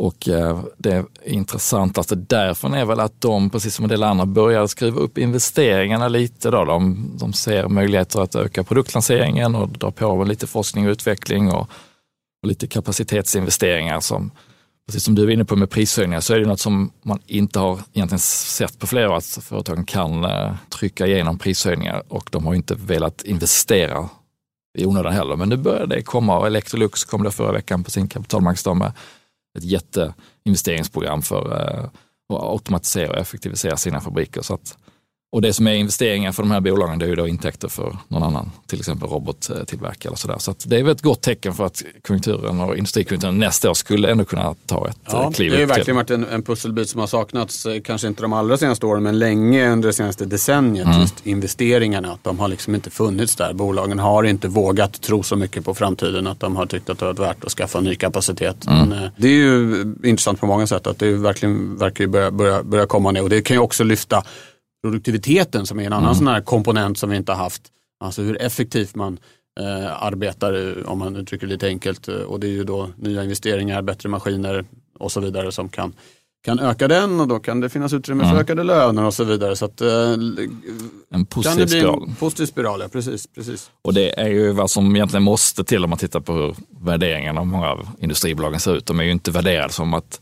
Och 0.00 0.28
eh, 0.28 0.60
det 0.76 1.04
intressantaste 1.24 2.14
därifrån 2.14 2.74
är 2.74 2.84
väl 2.84 3.00
att 3.00 3.20
de, 3.20 3.50
precis 3.50 3.74
som 3.74 3.84
en 3.84 3.88
del 3.88 4.02
andra, 4.02 4.26
börjar 4.26 4.66
skruva 4.66 5.00
upp 5.00 5.18
investeringarna 5.18 6.08
lite. 6.08 6.50
Då. 6.50 6.64
De, 6.64 7.10
de 7.20 7.32
ser 7.32 7.68
möjligheter 7.68 8.20
att 8.20 8.34
öka 8.34 8.64
produktlanseringen 8.64 9.54
och 9.54 9.68
dra 9.68 9.90
på 9.90 10.16
med 10.16 10.28
lite 10.28 10.46
forskning 10.46 10.86
och 10.86 10.90
utveckling 10.90 11.52
och, 11.52 11.70
och 12.42 12.48
lite 12.48 12.66
kapacitetsinvesteringar 12.66 14.00
som, 14.00 14.30
precis 14.86 15.04
som 15.04 15.14
du 15.14 15.22
är 15.22 15.30
inne 15.30 15.44
på 15.44 15.56
med 15.56 15.70
prishöjningar, 15.70 16.20
så 16.20 16.34
är 16.34 16.40
det 16.40 16.46
något 16.46 16.60
som 16.60 16.90
man 17.02 17.18
inte 17.26 17.58
har 17.58 17.80
egentligen 17.92 18.18
sett 18.18 18.78
på 18.78 18.86
flera 18.86 19.10
år, 19.10 19.16
att 19.16 19.38
företagen 19.42 19.84
kan 19.84 20.24
eh, 20.24 20.54
trycka 20.68 21.06
igenom 21.06 21.38
prishöjningar 21.38 22.02
och 22.08 22.28
de 22.32 22.46
har 22.46 22.54
inte 22.54 22.74
velat 22.74 23.22
investera 23.22 24.08
i 24.78 24.86
onödan 24.86 25.12
heller. 25.12 25.36
Men 25.36 25.48
nu 25.48 25.56
börjar 25.56 25.86
det 25.86 26.02
komma 26.02 26.38
och 26.38 26.46
Electrolux 26.46 27.04
kom 27.04 27.22
då 27.22 27.30
förra 27.30 27.52
veckan 27.52 27.84
på 27.84 27.90
sin 27.90 28.08
kapitalmarknadsdag 28.08 28.76
med 28.76 28.92
ett 29.58 29.64
jätteinvesteringsprogram 29.64 31.22
för 31.22 31.52
eh, 31.52 31.84
att 32.34 32.42
automatisera 32.42 33.10
och 33.10 33.18
effektivisera 33.18 33.76
sina 33.76 34.00
fabriker. 34.00 34.42
Så 34.42 34.54
att, 34.54 34.78
och 35.32 35.42
det 35.42 35.52
som 35.52 35.66
är 35.66 35.74
investeringar 35.74 36.32
för 36.32 36.42
de 36.42 36.50
här 36.50 36.60
bolagen, 36.60 36.98
det 36.98 37.04
är 37.04 37.08
ju 37.08 37.14
då 37.14 37.28
intäkter 37.28 37.68
för 37.68 37.96
någon 38.08 38.22
annan, 38.22 38.50
till 38.66 38.78
exempel 38.78 39.08
robottillverkare 39.08 40.08
eller 40.10 40.16
sådär. 40.16 40.36
Så 40.38 40.54
det 40.64 40.78
är 40.78 40.82
väl 40.82 40.92
ett 40.92 41.02
gott 41.02 41.20
tecken 41.22 41.54
för 41.54 41.66
att 41.66 41.82
konjunkturen 42.06 42.60
och 42.60 42.76
industrikonjunkturen 42.76 43.38
nästa 43.38 43.70
år 43.70 43.74
skulle 43.74 44.10
ändå 44.10 44.24
kunna 44.24 44.54
ta 44.66 44.88
ett 44.88 44.96
Ja, 45.06 45.30
kliv 45.32 45.50
det 45.50 45.56
har 45.56 45.60
ju 45.60 45.64
upp 45.64 45.68
till. 45.74 45.76
verkligen 45.76 45.96
varit 45.96 46.10
en, 46.10 46.24
en 46.24 46.42
pusselbit 46.42 46.88
som 46.88 47.00
har 47.00 47.06
saknats, 47.06 47.66
eh, 47.66 47.80
kanske 47.80 48.08
inte 48.08 48.22
de 48.22 48.32
allra 48.32 48.56
senaste 48.56 48.86
åren, 48.86 49.02
men 49.02 49.18
länge 49.18 49.70
under 49.70 49.86
det 49.88 49.92
senaste 49.92 50.24
decenniet. 50.24 50.86
Mm. 50.86 51.00
Just 51.00 51.26
investeringarna, 51.26 52.12
att 52.12 52.24
de 52.24 52.38
har 52.38 52.48
liksom 52.48 52.74
inte 52.74 52.90
funnits 52.90 53.36
där. 53.36 53.52
Bolagen 53.52 53.98
har 53.98 54.24
inte 54.24 54.48
vågat 54.48 55.00
tro 55.00 55.22
så 55.22 55.36
mycket 55.36 55.64
på 55.64 55.74
framtiden 55.74 56.26
att 56.26 56.40
de 56.40 56.56
har 56.56 56.66
tyckt 56.66 56.90
att 56.90 56.98
det 56.98 57.04
varit 57.04 57.18
värt 57.18 57.44
att 57.44 57.52
skaffa 57.52 57.80
ny 57.80 57.94
kapacitet. 57.94 58.66
Mm. 58.66 58.88
Men, 58.88 59.04
eh, 59.04 59.10
det 59.16 59.28
är 59.28 59.32
ju 59.32 59.82
intressant 60.04 60.40
på 60.40 60.46
många 60.46 60.66
sätt 60.66 60.86
att 60.86 60.98
det 60.98 61.12
verkligen 61.12 61.78
verkar 61.78 62.06
börja, 62.06 62.30
börja, 62.30 62.62
börja 62.62 62.86
komma 62.86 63.10
nu. 63.12 63.20
Och 63.20 63.30
det 63.30 63.42
kan 63.42 63.54
ju 63.56 63.60
också 63.60 63.84
lyfta 63.84 64.24
produktiviteten 64.88 65.66
som 65.66 65.80
är 65.80 65.84
en 65.86 65.92
annan 65.92 66.04
Mm. 66.04 66.14
sån 66.14 66.28
här 66.28 66.40
komponent 66.40 66.98
som 66.98 67.10
vi 67.10 67.16
inte 67.16 67.32
har 67.32 67.38
haft. 67.44 67.62
Alltså 68.04 68.22
hur 68.22 68.42
effektivt 68.42 68.94
man 68.94 69.18
eh, 69.60 70.02
arbetar, 70.02 70.82
om 70.88 70.98
man 70.98 71.16
uttrycker 71.16 71.46
det 71.46 71.52
lite 71.52 71.66
enkelt. 71.66 72.08
Och 72.08 72.40
det 72.40 72.46
är 72.46 72.50
ju 72.50 72.64
då 72.64 72.90
nya 72.96 73.22
investeringar, 73.24 73.82
bättre 73.82 74.08
maskiner 74.08 74.64
och 74.98 75.12
så 75.12 75.20
vidare 75.20 75.52
som 75.52 75.68
kan 75.68 75.92
kan 76.44 76.58
öka 76.58 76.88
den 76.88 77.20
och 77.20 77.28
då 77.28 77.38
kan 77.38 77.60
det 77.60 77.68
finnas 77.68 77.92
utrymme 77.92 78.24
för 78.30 78.36
ökade 78.40 78.62
löner 78.62 79.04
och 79.04 79.14
så 79.14 79.24
vidare. 79.24 79.56
Så 79.56 79.64
att, 79.64 79.80
eh, 79.80 79.88
en 81.10 81.26
positiv 81.26 81.50
kan 81.50 81.58
det 81.58 81.66
bli 81.66 81.80
spiral. 81.80 82.02
En 82.08 82.14
positiv 82.14 82.46
spiral, 82.46 82.80
ja 82.80 82.88
precis, 82.88 83.26
precis. 83.34 83.70
Och 83.82 83.94
det 83.94 84.20
är 84.20 84.28
ju 84.28 84.52
vad 84.52 84.70
som 84.70 84.96
egentligen 84.96 85.22
måste 85.22 85.64
till 85.64 85.84
om 85.84 85.90
man 85.90 85.98
tittar 85.98 86.20
på 86.20 86.32
hur 86.32 86.54
värderingen 86.80 87.38
av 87.38 87.46
många 87.46 87.68
av 87.68 87.88
industribolagen 88.00 88.60
ser 88.60 88.76
ut. 88.76 88.86
De 88.86 89.00
är 89.00 89.04
ju 89.04 89.10
inte 89.10 89.30
värderade 89.30 89.72
som 89.72 89.94
att, 89.94 90.20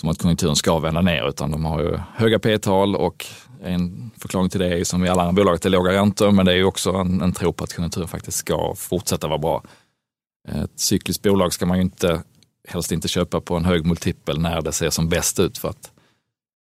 som 0.00 0.08
att 0.08 0.18
konjunkturen 0.18 0.56
ska 0.56 0.78
vända 0.78 1.00
ner 1.00 1.28
utan 1.28 1.50
de 1.50 1.64
har 1.64 1.80
ju 1.82 1.98
höga 2.14 2.38
P-tal 2.38 2.96
och 2.96 3.26
en 3.62 4.10
förklaring 4.18 4.50
till 4.50 4.60
det 4.60 4.80
är 4.80 4.84
som 4.84 5.04
i 5.04 5.08
alla 5.08 5.22
andra 5.22 5.32
bolag 5.32 5.54
att 5.54 5.62
det 5.62 5.68
är 5.68 5.70
låga 5.70 5.92
räntor 5.92 6.30
men 6.30 6.46
det 6.46 6.52
är 6.52 6.56
ju 6.56 6.64
också 6.64 6.92
en, 6.92 7.20
en 7.20 7.32
tro 7.32 7.52
på 7.52 7.64
att 7.64 7.72
konjunkturen 7.72 8.08
faktiskt 8.08 8.38
ska 8.38 8.74
fortsätta 8.76 9.28
vara 9.28 9.38
bra. 9.38 9.62
Ett 10.48 10.80
cykliskt 10.80 11.22
bolag 11.22 11.52
ska 11.52 11.66
man 11.66 11.76
ju 11.76 11.82
inte 11.82 12.22
helst 12.68 12.92
inte 12.92 13.08
köpa 13.08 13.40
på 13.40 13.56
en 13.56 13.64
hög 13.64 13.86
multipel 13.86 14.38
när 14.38 14.62
det 14.62 14.72
ser 14.72 14.90
som 14.90 15.08
bäst 15.08 15.40
ut 15.40 15.58
för 15.58 15.68
att 15.68 15.92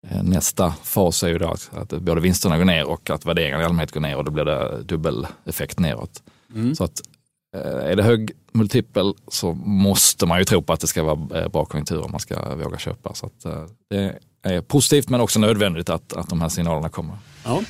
eh, 0.08 0.24
nästa 0.24 0.72
fas 0.72 1.24
är 1.24 1.28
ju 1.28 1.38
då 1.38 1.48
att, 1.48 1.70
att 1.74 1.90
både 1.90 2.22
vinsterna 2.22 2.58
går 2.58 2.66
ner 2.66 2.86
och 2.86 3.10
att 3.10 3.26
värderingarna 3.26 3.64
i 3.64 3.66
allmänhet 3.66 3.92
går 3.92 4.02
ner 4.02 4.18
och 4.18 4.24
då 4.24 4.32
blir 4.32 4.46
det 4.46 4.84
dubbel 4.84 5.28
effekt 5.46 5.80
neråt. 5.80 6.24
Mm. 6.56 6.76
Så 6.76 6.84
att 6.84 7.02
eh, 7.56 7.92
är 7.92 7.96
det 7.96 8.04
hög 8.04 8.32
multipel 8.52 9.14
så 9.28 9.54
måste 9.54 10.26
man 10.26 10.40
ju 10.40 10.44
tro 10.44 10.62
på 10.62 10.74
att 10.74 10.80
det 10.80 10.88
ska 10.88 11.04
vara 11.04 11.42
eh, 11.42 11.48
bra 11.50 11.66
konjunktur 11.66 12.02
om 12.06 12.12
man 12.12 12.20
ska 12.20 12.56
våga 12.56 12.78
köpa. 12.78 13.14
Så 13.14 13.26
att 13.26 13.46
det 13.90 14.20
positivt 14.68 15.10
men 15.10 15.22
också 15.22 15.40
nödvändigt 15.40 15.90
att, 15.90 16.14
att 16.14 16.30
de 16.30 16.42
här 16.42 16.50
signalerna 16.50 16.90
kommer. 16.90 17.18
Ja. 17.44 17.62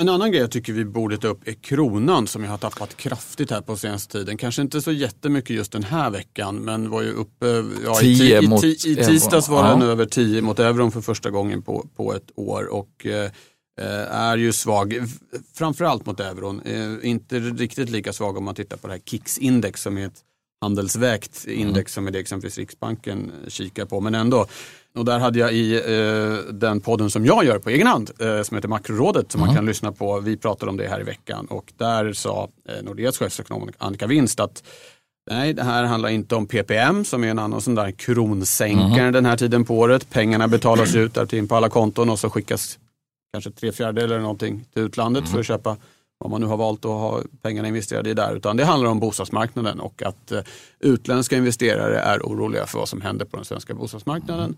En 0.00 0.08
annan 0.08 0.30
grej 0.30 0.40
jag 0.40 0.50
tycker 0.50 0.72
vi 0.72 0.84
borde 0.84 1.18
ta 1.18 1.28
upp 1.28 1.48
är 1.48 1.52
kronan 1.52 2.26
som 2.26 2.44
jag 2.44 2.50
har 2.50 2.58
tappat 2.58 2.96
kraftigt 2.96 3.50
här 3.50 3.60
på 3.60 3.76
senaste 3.76 4.18
tiden. 4.18 4.36
Kanske 4.36 4.62
inte 4.62 4.82
så 4.82 4.92
jättemycket 4.92 5.56
just 5.56 5.72
den 5.72 5.82
här 5.82 6.10
veckan 6.10 6.56
men 6.56 6.90
var 6.90 7.02
ju 7.02 7.12
uppe, 7.12 7.46
ja, 7.84 8.02
i, 8.02 8.18
Tio 8.18 8.40
i, 8.40 8.66
i, 8.66 8.92
i 8.92 8.96
tisdags 8.96 9.48
var 9.48 9.68
den 9.68 9.80
Ja. 9.80 9.86
över 9.86 10.06
10 10.06 10.42
mot 10.42 10.58
euron 10.58 10.92
för 10.92 11.00
första 11.00 11.30
gången 11.30 11.62
på, 11.62 11.86
på 11.96 12.14
ett 12.14 12.30
år 12.34 12.66
och 12.74 13.06
eh, 13.06 13.30
är 14.10 14.36
ju 14.36 14.52
svag, 14.52 14.94
framförallt 15.54 16.06
mot 16.06 16.20
euron. 16.20 16.60
Eh, 16.64 17.10
inte 17.10 17.38
riktigt 17.38 17.90
lika 17.90 18.12
svag 18.12 18.36
om 18.36 18.44
man 18.44 18.54
tittar 18.54 18.76
på 18.76 18.86
det 18.86 18.92
här 18.92 19.00
KIX-index 19.00 19.82
som 19.82 19.98
är 19.98 20.06
ett 20.06 20.20
handelsvägt 20.60 21.44
index 21.48 21.92
som 21.92 22.06
är 22.06 22.10
det 22.10 22.18
exempelvis 22.18 22.58
Riksbanken 22.58 23.32
kikar 23.48 23.84
på. 23.84 24.00
Men 24.00 24.14
ändå. 24.14 24.46
Och 24.94 25.04
där 25.04 25.18
hade 25.18 25.38
jag 25.38 25.52
i 25.52 25.74
eh, 25.74 26.54
den 26.54 26.80
podden 26.80 27.10
som 27.10 27.26
jag 27.26 27.44
gör 27.44 27.58
på 27.58 27.70
egen 27.70 27.86
hand 27.86 28.10
eh, 28.18 28.42
som 28.42 28.56
heter 28.56 28.68
Makrorådet 28.68 29.32
som 29.32 29.40
man 29.40 29.54
kan 29.54 29.66
lyssna 29.66 29.92
på. 29.92 30.20
Vi 30.20 30.36
pratade 30.36 30.70
om 30.70 30.76
det 30.76 30.88
här 30.88 31.00
i 31.00 31.04
veckan 31.04 31.46
och 31.46 31.72
där 31.76 32.12
sa 32.12 32.48
eh, 32.68 32.84
Nordeas 32.84 33.18
chefsekonom 33.18 33.70
Annika 33.78 34.06
Winst 34.06 34.40
att 34.40 34.62
Nej, 35.30 35.52
det 35.52 35.62
här 35.62 35.84
handlar 35.84 36.08
inte 36.08 36.34
om 36.34 36.46
PPM 36.46 37.04
som 37.04 37.24
är 37.24 37.28
en 37.28 37.38
annan 37.38 37.60
sån 37.60 37.74
där 37.74 37.90
kronsänkare 37.90 39.10
den 39.10 39.26
här 39.26 39.36
tiden 39.36 39.64
på 39.64 39.78
året. 39.78 40.10
Pengarna 40.10 40.48
betalas 40.48 40.94
ut 40.94 41.14
där 41.14 41.34
in 41.34 41.48
på 41.48 41.56
alla 41.56 41.68
konton 41.68 42.10
och 42.10 42.18
så 42.18 42.30
skickas 42.30 42.78
kanske 43.32 43.50
tre 43.50 43.72
fjärdedelar 43.72 44.14
eller 44.14 44.22
någonting 44.22 44.64
till 44.72 44.82
utlandet 44.82 45.28
för 45.28 45.40
att 45.40 45.46
köpa 45.46 45.76
vad 46.18 46.30
man 46.30 46.40
nu 46.40 46.46
har 46.46 46.56
valt 46.56 46.84
att 46.84 46.90
ha 46.90 47.22
pengarna 47.42 47.68
investerade 47.68 48.10
i 48.10 48.14
där. 48.14 48.36
Utan 48.36 48.56
det 48.56 48.64
handlar 48.64 48.90
om 48.90 49.00
bostadsmarknaden 49.00 49.80
och 49.80 50.02
att 50.02 50.32
eh, 50.32 50.40
utländska 50.80 51.36
investerare 51.36 51.98
är 51.98 52.18
oroliga 52.18 52.66
för 52.66 52.78
vad 52.78 52.88
som 52.88 53.00
händer 53.00 53.24
på 53.24 53.36
den 53.36 53.44
svenska 53.44 53.74
bostadsmarknaden. 53.74 54.56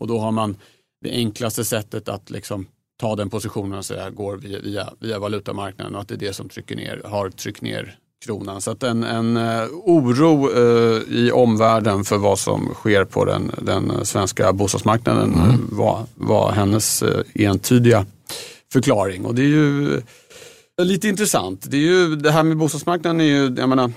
Och 0.00 0.06
då 0.06 0.18
har 0.18 0.32
man 0.32 0.56
det 1.04 1.10
enklaste 1.10 1.64
sättet 1.64 2.08
att 2.08 2.30
liksom 2.30 2.66
ta 3.00 3.16
den 3.16 3.30
positionen 3.30 3.78
och 3.78 3.84
säga 3.84 4.10
går 4.10 4.36
via, 4.36 4.60
via, 4.60 4.88
via 5.00 5.18
valutamarknaden 5.18 5.94
och 5.94 6.00
att 6.00 6.08
det 6.08 6.14
är 6.14 6.18
det 6.18 6.32
som 6.32 6.48
trycker 6.48 6.76
ner, 6.76 7.02
har 7.04 7.30
tryckt 7.30 7.62
ner 7.62 7.98
kronan. 8.24 8.60
Så 8.60 8.70
att 8.70 8.82
en, 8.82 9.04
en 9.04 9.36
eh, 9.36 9.64
oro 9.72 10.50
eh, 10.50 11.02
i 11.08 11.30
omvärlden 11.32 12.04
för 12.04 12.18
vad 12.18 12.38
som 12.38 12.74
sker 12.74 13.04
på 13.04 13.24
den, 13.24 13.50
den 13.62 14.04
svenska 14.06 14.52
bostadsmarknaden 14.52 15.34
eh, 15.34 15.54
var, 15.76 16.04
var 16.14 16.52
hennes 16.52 17.02
eh, 17.02 17.22
entydiga 17.34 18.06
förklaring. 18.72 19.24
Och 19.24 19.34
det 19.34 19.42
är 19.42 19.46
ju 19.46 20.00
lite 20.84 21.08
intressant. 21.08 21.70
Det, 21.70 21.76
är 21.76 21.80
ju, 21.80 22.16
det 22.16 22.30
här 22.30 22.42
med 22.42 22.56
bostadsmarknaden 22.56 23.20
är 23.20 23.24
ju, 23.24 23.54
jag 23.58 23.68
menar, 23.68 23.92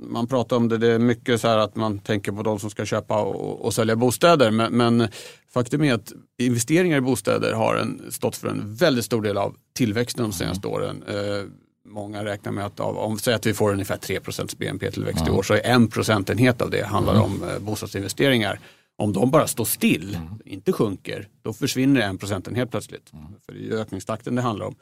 man 0.00 0.26
pratar 0.26 0.56
om 0.56 0.68
det, 0.68 0.78
det 0.78 0.92
är 0.92 0.98
mycket 0.98 1.40
så 1.40 1.48
här 1.48 1.58
att 1.58 1.76
man 1.76 1.98
tänker 1.98 2.32
på 2.32 2.42
de 2.42 2.58
som 2.58 2.70
ska 2.70 2.84
köpa 2.84 3.22
och, 3.22 3.64
och 3.64 3.74
sälja 3.74 3.96
bostäder. 3.96 4.50
Men, 4.50 4.72
men 4.72 5.08
faktum 5.54 5.84
är 5.84 5.94
att 5.94 6.12
investeringar 6.38 6.98
i 6.98 7.00
bostäder 7.00 7.52
har 7.52 7.76
en, 7.76 8.02
stått 8.10 8.36
för 8.36 8.48
en 8.48 8.74
väldigt 8.74 9.04
stor 9.04 9.22
del 9.22 9.36
av 9.36 9.56
tillväxten 9.76 10.22
de 10.22 10.32
senaste 10.32 10.66
åren. 10.66 11.02
Eh, 11.08 11.48
många 11.88 12.24
räknar 12.24 12.52
med 12.52 12.66
att 12.66 12.80
av, 12.80 12.98
om 12.98 13.18
säg 13.18 13.34
att 13.34 13.46
vi 13.46 13.54
får 13.54 13.72
ungefär 13.72 13.96
3% 13.96 14.56
BNP-tillväxt 14.58 15.28
i 15.28 15.30
år 15.30 15.42
så 15.42 15.54
är 15.54 15.64
en 15.64 15.88
procentenhet 15.88 16.62
av 16.62 16.70
det 16.70 16.86
handlar 16.86 17.20
om 17.20 17.42
eh, 17.42 17.58
bostadsinvesteringar. 17.58 18.60
Om 18.98 19.12
de 19.12 19.30
bara 19.30 19.46
står 19.46 19.64
still, 19.64 20.18
inte 20.44 20.72
sjunker, 20.72 21.28
då 21.42 21.52
försvinner 21.52 22.00
en 22.00 22.18
procentenhet 22.18 22.70
plötsligt. 22.70 23.12
För 23.46 23.52
det 23.52 23.68
är 23.68 23.80
ökningstakten 23.80 24.34
det 24.34 24.42
handlar 24.42 24.66
om. 24.66 24.74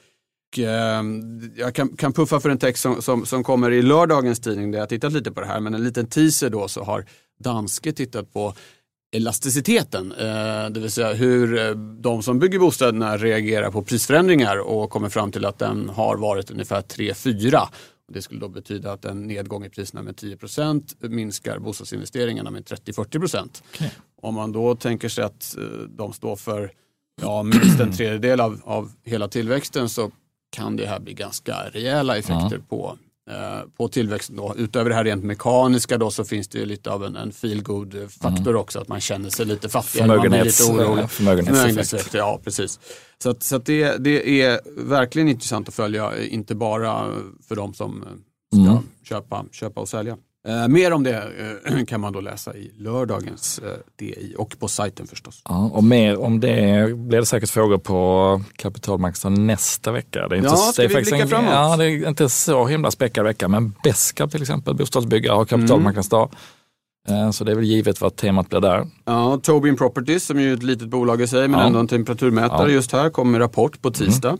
Och, 0.54 0.58
eh, 0.58 1.04
jag 1.56 1.74
kan, 1.74 1.96
kan 1.96 2.12
puffa 2.12 2.40
för 2.40 2.50
en 2.50 2.58
text 2.58 2.82
som, 2.82 3.02
som, 3.02 3.26
som 3.26 3.44
kommer 3.44 3.70
i 3.70 3.82
lördagens 3.82 4.40
tidning 4.40 4.70
där 4.70 4.78
jag 4.78 4.88
tittat 4.88 5.12
lite 5.12 5.32
på 5.32 5.40
det 5.40 5.46
här. 5.46 5.60
Men 5.60 5.74
en 5.74 5.84
liten 5.84 6.06
teaser 6.06 6.50
då 6.50 6.68
så 6.68 6.82
har 6.84 7.04
Danske 7.38 7.92
tittat 7.92 8.32
på 8.32 8.54
elasticiteten. 9.16 10.12
Eh, 10.12 10.70
det 10.70 10.80
vill 10.80 10.90
säga 10.90 11.12
hur 11.12 11.58
eh, 11.58 11.70
de 12.00 12.22
som 12.22 12.38
bygger 12.38 12.58
bostäderna 12.58 13.16
reagerar 13.16 13.70
på 13.70 13.82
prisförändringar 13.82 14.56
och 14.56 14.90
kommer 14.90 15.08
fram 15.08 15.32
till 15.32 15.44
att 15.44 15.58
den 15.58 15.88
har 15.88 16.16
varit 16.16 16.50
ungefär 16.50 16.80
3-4. 16.80 17.60
Det 18.12 18.22
skulle 18.22 18.40
då 18.40 18.48
betyda 18.48 18.92
att 18.92 19.04
en 19.04 19.22
nedgång 19.26 19.64
i 19.64 19.70
priserna 19.70 20.02
med 20.02 20.14
10% 20.14 21.08
minskar 21.08 21.58
bostadsinvesteringarna 21.58 22.50
med 22.50 22.64
30-40% 22.64 23.62
Om 24.22 24.34
man 24.34 24.52
då 24.52 24.74
tänker 24.74 25.08
sig 25.08 25.24
att 25.24 25.56
eh, 25.58 25.64
de 25.88 26.12
står 26.12 26.36
för 26.36 26.70
ja, 27.22 27.42
minst 27.42 27.80
en 27.80 27.92
tredjedel 27.92 28.40
av, 28.40 28.60
av 28.64 28.92
hela 29.04 29.28
tillväxten 29.28 29.88
så 29.88 30.10
kan 30.54 30.76
det 30.76 30.86
här 30.86 31.00
bli 31.00 31.14
ganska 31.14 31.56
rejäla 31.72 32.16
effekter 32.16 32.60
på, 32.68 32.98
eh, 33.30 33.68
på 33.76 33.88
tillväxten. 33.88 34.36
Då. 34.36 34.54
Utöver 34.58 34.90
det 34.90 34.96
här 34.96 35.04
rent 35.04 35.24
mekaniska 35.24 35.98
då, 35.98 36.10
så 36.10 36.24
finns 36.24 36.48
det 36.48 36.58
ju 36.58 36.66
lite 36.66 36.90
av 36.90 37.04
en, 37.04 37.16
en 37.16 37.32
faktor 38.20 38.56
också, 38.56 38.80
att 38.80 38.88
man 38.88 39.00
känner 39.00 39.30
sig 39.30 39.46
lite 39.46 39.68
fattigare. 39.68 40.08
Man 40.08 40.20
blir 40.20 40.44
lite 40.44 40.62
orolig. 40.64 41.10
förmögenhetseffekt. 41.10 42.14
Ja, 42.14 42.40
precis. 42.44 42.80
Så, 43.22 43.30
att, 43.30 43.42
så 43.42 43.56
att 43.56 43.66
det, 43.66 43.96
det 43.96 44.42
är 44.42 44.60
verkligen 44.76 45.28
intressant 45.28 45.68
att 45.68 45.74
följa, 45.74 46.24
inte 46.24 46.54
bara 46.54 47.10
för 47.48 47.56
de 47.56 47.74
som 47.74 48.02
eh, 48.02 48.08
ska 48.52 48.72
Mm. 48.72 48.82
köpa, 49.08 49.44
köpa 49.52 49.80
och 49.80 49.88
sälja. 49.88 50.16
Eh, 50.48 50.68
mer 50.68 50.92
om 50.92 51.02
det 51.02 51.22
eh, 51.66 51.84
kan 51.88 52.00
man 52.00 52.12
då 52.12 52.20
läsa 52.20 52.54
i 52.56 52.70
lördagens 52.78 53.58
eh, 53.58 53.68
DI 53.98 54.34
och 54.38 54.56
på 54.58 54.68
sajten 54.68 55.06
förstås. 55.06 55.42
Ja, 55.48 55.70
och 55.72 55.84
mer 55.84 56.16
om 56.20 56.40
det 56.40 56.94
blir 56.96 57.18
det 57.20 57.26
säkert 57.26 57.50
frågor 57.50 57.78
på 57.78 58.40
kapitalmarknaden 58.56 59.46
nästa 59.46 59.92
vecka. 59.92 60.28
Det 60.28 60.34
är 60.34 60.36
inte, 60.36 60.48
Ja, 60.50 60.56
ska 60.56 60.82
det 60.82 60.86
är 60.86 60.88
vi 60.88 60.94
blicka 60.94 61.16
en, 61.16 61.28
framåt? 61.28 61.50
Ja, 61.52 61.76
det 61.76 61.84
är 61.84 62.08
inte 62.08 62.28
så 62.28 62.66
himla 62.66 62.90
späckad 62.90 63.24
vecka, 63.24 63.48
men 63.48 63.74
Beskab 63.84 64.30
till 64.30 64.42
exempel, 64.42 64.74
bostadsbyggare, 64.74 65.34
har 65.34 65.44
kapitalmarknadsdag. 65.44 66.30
Eh, 67.08 67.30
Så 67.30 67.44
det 67.44 67.50
är 67.52 67.56
väl 67.56 67.64
givet 67.64 68.00
vad 68.00 68.16
temat 68.16 68.48
blir 68.48 68.60
där. 68.60 68.86
Ja, 69.04 69.40
Tobin 69.42 69.76
Properties 69.76 70.24
som 70.26 70.38
är 70.38 70.42
ju 70.42 70.54
ett 70.54 70.62
litet 70.62 70.88
bolag 70.88 71.22
i 71.22 71.26
sig 71.26 71.48
men 71.48 71.60
Ja. 71.60 71.66
ändå 71.66 71.78
en 71.78 71.88
temperaturmätare 71.88 72.68
Ja. 72.68 72.74
just 72.74 72.92
här 72.92 73.10
kommer 73.10 73.32
med 73.32 73.40
rapport 73.40 73.82
på 73.82 73.90
tisdag. 73.90 74.28
Eh, 74.30 74.36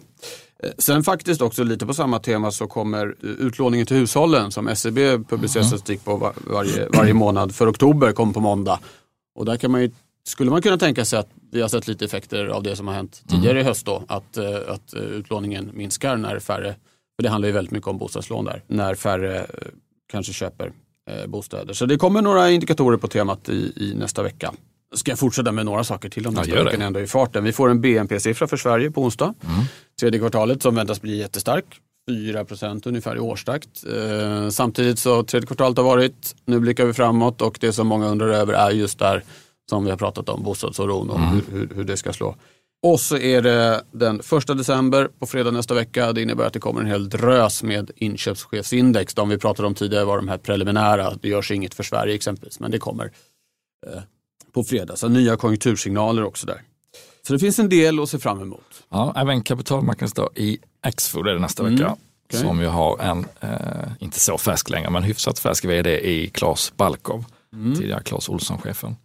Sen 0.79 1.05
faktiskt 1.05 1.42
också 1.42 1.64
lite 1.64 1.87
på 1.87 1.94
samma 1.94 2.18
tema 2.18 2.50
så 2.50 2.66
kommer 2.66 3.07
eh, 3.07 3.31
utlåningen 3.31 3.87
till 3.87 3.96
hushållen 3.96 4.50
som 4.50 4.68
SCB 4.68 5.18
publicerar 5.18 5.64
statistik 5.64 6.05
på 6.05 6.16
var, 6.16 6.33
varje, 6.46 6.88
varje 6.88 7.14
månad 7.14 7.55
för 7.55 7.70
oktober 7.70 8.12
kommer 8.12 8.33
på 8.33 8.40
måndag. 8.40 8.81
Och 9.35 9.44
där 9.44 9.57
kan 9.57 9.70
man 9.70 9.83
ju, 9.83 9.90
skulle 10.27 10.50
man 10.50 10.62
kunna 10.62 10.79
tänka 10.79 11.05
sig 11.05 11.18
att 11.18 11.29
vi 11.53 11.61
har 11.61 11.68
sett 11.68 11.88
lite 11.88 12.05
effekter 12.05 12.46
av 12.46 12.62
det 12.62 12.77
som 12.77 12.88
har 12.88 12.94
hänt 12.94 13.22
tidigare 13.29 13.61
i 13.61 13.62
höst 13.62 13.87
då. 13.87 14.03
Att, 14.09 14.37
eh, 14.37 14.44
att 14.68 14.94
eh, 14.94 15.03
utlåningen 15.03 15.70
minskar 15.74 16.16
när 16.16 16.38
färre, 16.38 16.74
för 17.16 17.22
det 17.22 17.29
handlar 17.29 17.46
ju 17.46 17.53
väldigt 17.53 17.72
mycket 17.72 17.88
om 17.88 17.98
bostadslån 17.98 18.44
där, 18.44 18.62
när 18.66 18.94
färre 18.94 19.38
eh, 19.38 19.44
kanske 20.12 20.33
köper 20.33 20.72
eh, 21.11 21.27
bostäder. 21.27 21.74
Så 21.74 21.87
det 21.87 21.96
kommer 21.96 22.22
några 22.22 22.50
indikatorer 22.50 22.96
på 22.96 23.09
temat 23.09 23.48
i, 23.48 23.72
i 23.77 23.94
nästa 23.94 24.22
vecka. 24.22 24.55
Ska 24.94 25.11
jag 25.11 25.18
fortsätta 25.18 25.53
med 25.53 25.66
några 25.66 25.85
saker 25.85 26.09
till 26.09 26.27
om 26.27 26.35
Ja, 26.35 26.40
nästa 26.40 26.57
gör 26.57 26.64
vecka 26.64 26.85
ändå 26.85 27.00
i 27.00 27.07
farten. 27.07 27.44
Vi 27.44 27.53
får 27.53 27.70
en 27.70 27.81
BNP-siffra 27.81 28.46
för 28.46 28.57
Sverige 28.57 28.90
på 28.90 29.03
onsdag. 29.03 29.35
Tredje 30.00 30.20
kvartalet 30.20 30.62
som 30.62 30.74
väntas 30.74 31.02
bli 31.02 31.16
jättestark. 31.16 31.80
4% 32.11 32.88
ungefär 32.88 33.16
i 33.16 33.18
årstakt. 33.18 33.85
Eh, 33.85 34.48
samtidigt 34.48 34.98
så 34.98 35.22
tredje 35.22 35.46
kvartalet 35.46 35.78
har 35.78 35.85
varit, 35.85 36.35
nu 36.44 36.61
blickar 36.61 36.85
vi 36.85 36.92
framåt 36.92 37.42
och 37.42 37.59
det 37.61 37.72
som 37.72 37.87
många 37.87 38.09
undrar 38.09 38.28
över 38.28 38.52
är 38.52 38.70
just 38.70 38.98
där 38.98 39.22
som 39.70 39.85
vi 39.85 39.90
har 39.90 39.98
pratat 39.98 40.28
om, 40.28 40.42
bostadsoron 40.42 41.11
och 41.11 41.20
hur, 41.20 41.42
hur, 41.50 41.68
hur 41.74 41.85
det 41.85 41.96
ska 41.96 42.12
slå. 42.12 42.37
Och 42.83 43.00
så 43.00 43.16
är 43.16 43.42
det 43.42 43.85
den 43.92 44.22
första 44.22 44.54
december 44.54 45.09
på 45.18 45.26
fredag 45.26 45.50
nästa 45.50 45.74
vecka. 45.74 46.12
Det 46.12 46.22
innebär 46.22 46.44
att 46.44 46.52
det 46.52 46.61
kommer 46.61 46.80
en 46.80 46.87
hel 46.87 47.09
drös 47.09 47.62
med 47.62 47.90
inköpschefsindex. 47.96 49.14
De 49.14 49.28
vi 49.28 49.38
pratade 49.38 49.68
om 49.68 49.74
tidigare 49.74 50.04
var 50.04 50.16
de 50.16 50.28
här 50.28 50.38
preliminära. 50.38 51.14
Det 51.22 51.28
görs 51.28 51.50
inget 51.50 51.74
för 51.74 51.83
Sverige 51.83 52.14
exempelvis, 52.14 52.61
men 52.61 52.70
det 52.70 52.78
kommer 52.78 53.04
eh, 53.87 54.02
på 54.52 54.64
fredag. 54.64 54.96
Så 54.96 55.09
nya 55.09 55.37
konjunktursignaler 55.37 56.24
också 56.24 56.46
där. 56.46 56.62
Så 57.26 57.32
det 57.32 57.38
finns 57.38 57.58
en 57.58 57.68
del 57.68 58.00
att 58.00 58.08
se 58.08 58.18
fram 58.18 58.40
emot. 58.42 58.82
Ja, 58.88 59.12
även 59.16 59.42
kapitalmarknadsdag 59.42 60.28
i 60.34 60.58
Axfood 60.80 61.28
är 61.28 61.32
det 61.34 61.40
nästa 61.40 61.62
Mm. 61.62 61.74
vecka. 61.74 61.96
Okej. 62.28 62.40
som 62.40 62.60
ju 62.60 62.66
har 62.66 62.98
en, 62.98 63.26
eh, 63.40 63.88
inte 63.98 64.20
så 64.20 64.38
färsk 64.38 64.70
längre, 64.70 64.90
men 64.90 65.02
hyfsat 65.02 65.38
färsk 65.38 65.64
vd 65.64 66.00
i 66.10 66.28
Claes 66.30 66.72
Balkov, 66.76 67.24
Mm. 67.52 67.74
tidigare 67.74 68.02
Claes 68.02 68.28
Olsson-chefen, 68.28 68.96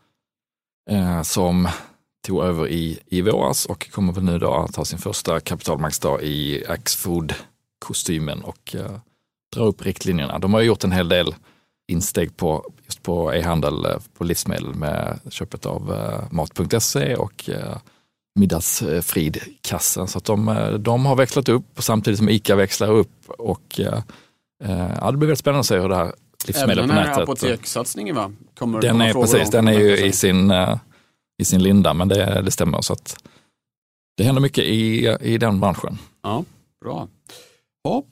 eh, 0.90 1.22
som 1.22 1.68
tog 2.28 2.44
över 2.44 2.68
i, 2.68 3.00
i 3.06 3.22
våras 3.22 3.66
och 3.66 3.92
kommer 3.92 4.14
väl 4.14 4.24
nu 4.24 4.38
då 4.40 4.54
att 4.54 4.76
ha 4.76 4.86
sin 4.86 5.00
första 5.00 5.40
kapitalmarknadsdag 5.40 6.22
i 6.24 6.64
Axfood-kostymen 6.68 8.42
och 8.42 8.76
eh, 8.76 8.92
dra 9.56 9.64
upp 9.64 9.86
riktlinjerna. 9.86 10.40
De 10.40 10.54
har 10.54 10.62
gjort 10.62 10.84
en 10.84 10.92
hel 10.92 11.10
del 11.10 11.36
insteg 11.88 12.38
på, 12.38 12.72
just 12.86 13.04
på 13.04 13.34
e-handel 13.34 13.86
eh, 13.86 13.98
på 14.18 14.24
livsmedel 14.24 14.74
med 14.76 15.20
köpet 15.30 15.66
av 15.66 15.94
eh, 15.94 16.32
mat.se 16.32 17.16
och 17.16 17.50
eh, 17.50 17.78
Middagsfridkassen. 18.36 20.08
Så 20.08 20.18
att 20.18 20.26
de, 20.26 20.48
eh, 20.48 20.74
de 20.74 21.06
har 21.06 21.16
växlat 21.16 21.50
upp 21.50 21.66
samtidigt 21.78 22.18
som 22.18 22.30
ICA 22.30 22.56
växlar 22.56 22.92
upp 22.92 23.30
och 23.30 23.80
eh, 23.80 24.02
eh, 24.64 24.92
ja, 25.02 25.12
det 25.12 25.18
blir 25.18 25.28
väldigt 25.28 25.40
spännande 25.40 25.60
att 25.60 25.66
se 25.66 25.80
hur 25.80 25.90
det 25.90 25.96
här 25.96 26.14
livsmedel 26.48 26.78
Även 26.80 26.90
på 26.90 26.96
den 26.96 27.04
här 27.04 27.10
nätet. 27.10 27.24
apotekssatsningen 27.24 28.16
va? 28.16 28.32
Kommer 28.58 28.82
Den 28.82 29.02
är 29.02 29.14
precis, 29.14 29.50
den 29.50 29.68
är 29.68 29.80
ju 29.80 29.98
i 29.98 30.12
sin, 30.12 30.54
i 31.42 31.46
sin 31.46 31.64
linda, 31.64 31.94
men 31.94 32.08
det, 32.08 32.42
det 32.42 32.52
stämmer. 32.52 32.82
Så 32.82 32.94
att 32.94 33.24
det 34.18 34.24
händer 34.24 34.42
mycket 34.42 34.64
i, 34.64 35.08
i 35.22 35.38
den 35.38 35.60
branschen. 35.60 35.98
Ja, 36.24 36.44
bra. 36.86 37.08
Ja, 37.84 38.04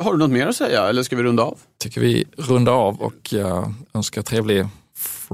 har 0.00 0.12
du 0.12 0.18
något 0.18 0.30
mer 0.30 0.46
att 0.46 0.56
säga 0.56 0.88
eller 0.88 1.02
ska 1.02 1.16
vi 1.16 1.22
runda 1.22 1.42
av? 1.42 1.58
Tycker 1.78 2.00
vi 2.00 2.24
rundar 2.36 2.72
av 2.72 3.00
och 3.00 3.34
önskar 3.94 4.22
trevlig 4.22 4.66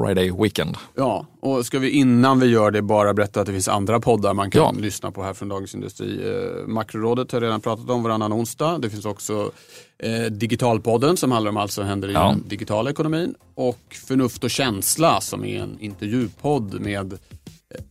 Friday 0.00 0.30
weekend. 0.42 0.76
Ja, 0.94 1.26
och 1.40 1.66
ska 1.66 1.78
vi 1.78 1.90
innan 1.90 2.40
vi 2.40 2.46
gör 2.46 2.70
det 2.70 2.82
bara 2.82 3.14
berätta 3.14 3.40
att 3.40 3.46
det 3.46 3.52
finns 3.52 3.68
andra 3.68 4.00
poddar 4.00 4.34
man 4.34 4.50
kan 4.50 4.62
Ja. 4.62 4.74
lyssna 4.80 5.10
på 5.10 5.22
här 5.22 5.34
från 5.34 5.48
Dagens 5.48 5.74
Industri. 5.74 6.20
Eh, 6.28 6.66
Makrorådet 6.66 7.32
har 7.32 7.40
jag 7.40 7.46
redan 7.46 7.60
pratat 7.60 7.90
om 7.90 8.02
varannan 8.02 8.32
onsdag. 8.32 8.78
Det 8.78 8.90
finns 8.90 9.04
också 9.04 9.50
eh, 9.98 10.32
Digitalpodden 10.32 11.16
som 11.16 11.32
handlar 11.32 11.48
om 11.50 11.56
allt 11.56 11.72
som 11.72 11.84
händer 11.86 12.08
i 12.08 12.12
Ja. 12.12 12.28
den 12.28 12.48
digitala 12.48 12.90
ekonomin. 12.90 13.34
Och 13.54 13.78
Förnuft 14.06 14.44
och 14.44 14.50
känsla 14.50 15.20
som 15.20 15.44
är 15.44 15.62
en 15.62 15.76
intervjupodd 15.80 16.80
med 16.80 17.12
eh, 17.12 17.18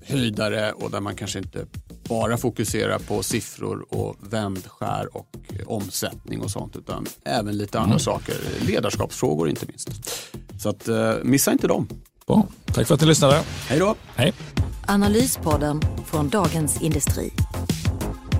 höjdare 0.07 0.71
och 0.71 0.91
där 0.91 0.99
man 1.01 1.15
kanske 1.15 1.39
inte 1.39 1.65
bara 2.09 2.37
fokuserar 2.37 2.99
på 2.99 3.23
siffror 3.23 3.85
och 3.89 4.15
vändskär 4.19 5.17
och 5.17 5.35
omsättning 5.65 6.41
och 6.41 6.51
sånt 6.51 6.75
utan 6.75 7.05
även 7.25 7.57
lite 7.57 7.79
andra 7.79 7.99
saker. 7.99 8.35
Ledarskapsfrågor 8.67 9.49
inte 9.49 9.65
minst. 9.65 9.89
Så 10.61 10.69
att, 10.69 10.87
eh, 10.87 11.13
missa 11.23 11.51
inte 11.51 11.67
dem. 11.67 11.87
Bra. 12.27 12.47
Tack 12.65 12.87
för 12.87 12.95
att 12.95 13.01
ni 13.01 13.07
lyssnade. 13.07 13.43
Hej 13.67 13.79
då! 13.79 13.95
Hej. 14.15 14.33
Analyspodden 14.87 15.81
från 16.05 16.29
Dagens 16.29 16.81
Industri. 16.81 17.31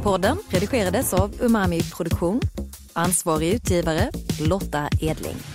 Podden 0.04 0.38
redigerades 0.49 1.13
av 1.13 1.32
Umami 1.39 1.82
Produktion. 1.82 2.41
Ansvarig 2.93 3.54
utgivare 3.54 4.12
Lotta 4.39 4.89
Edling. 5.01 5.55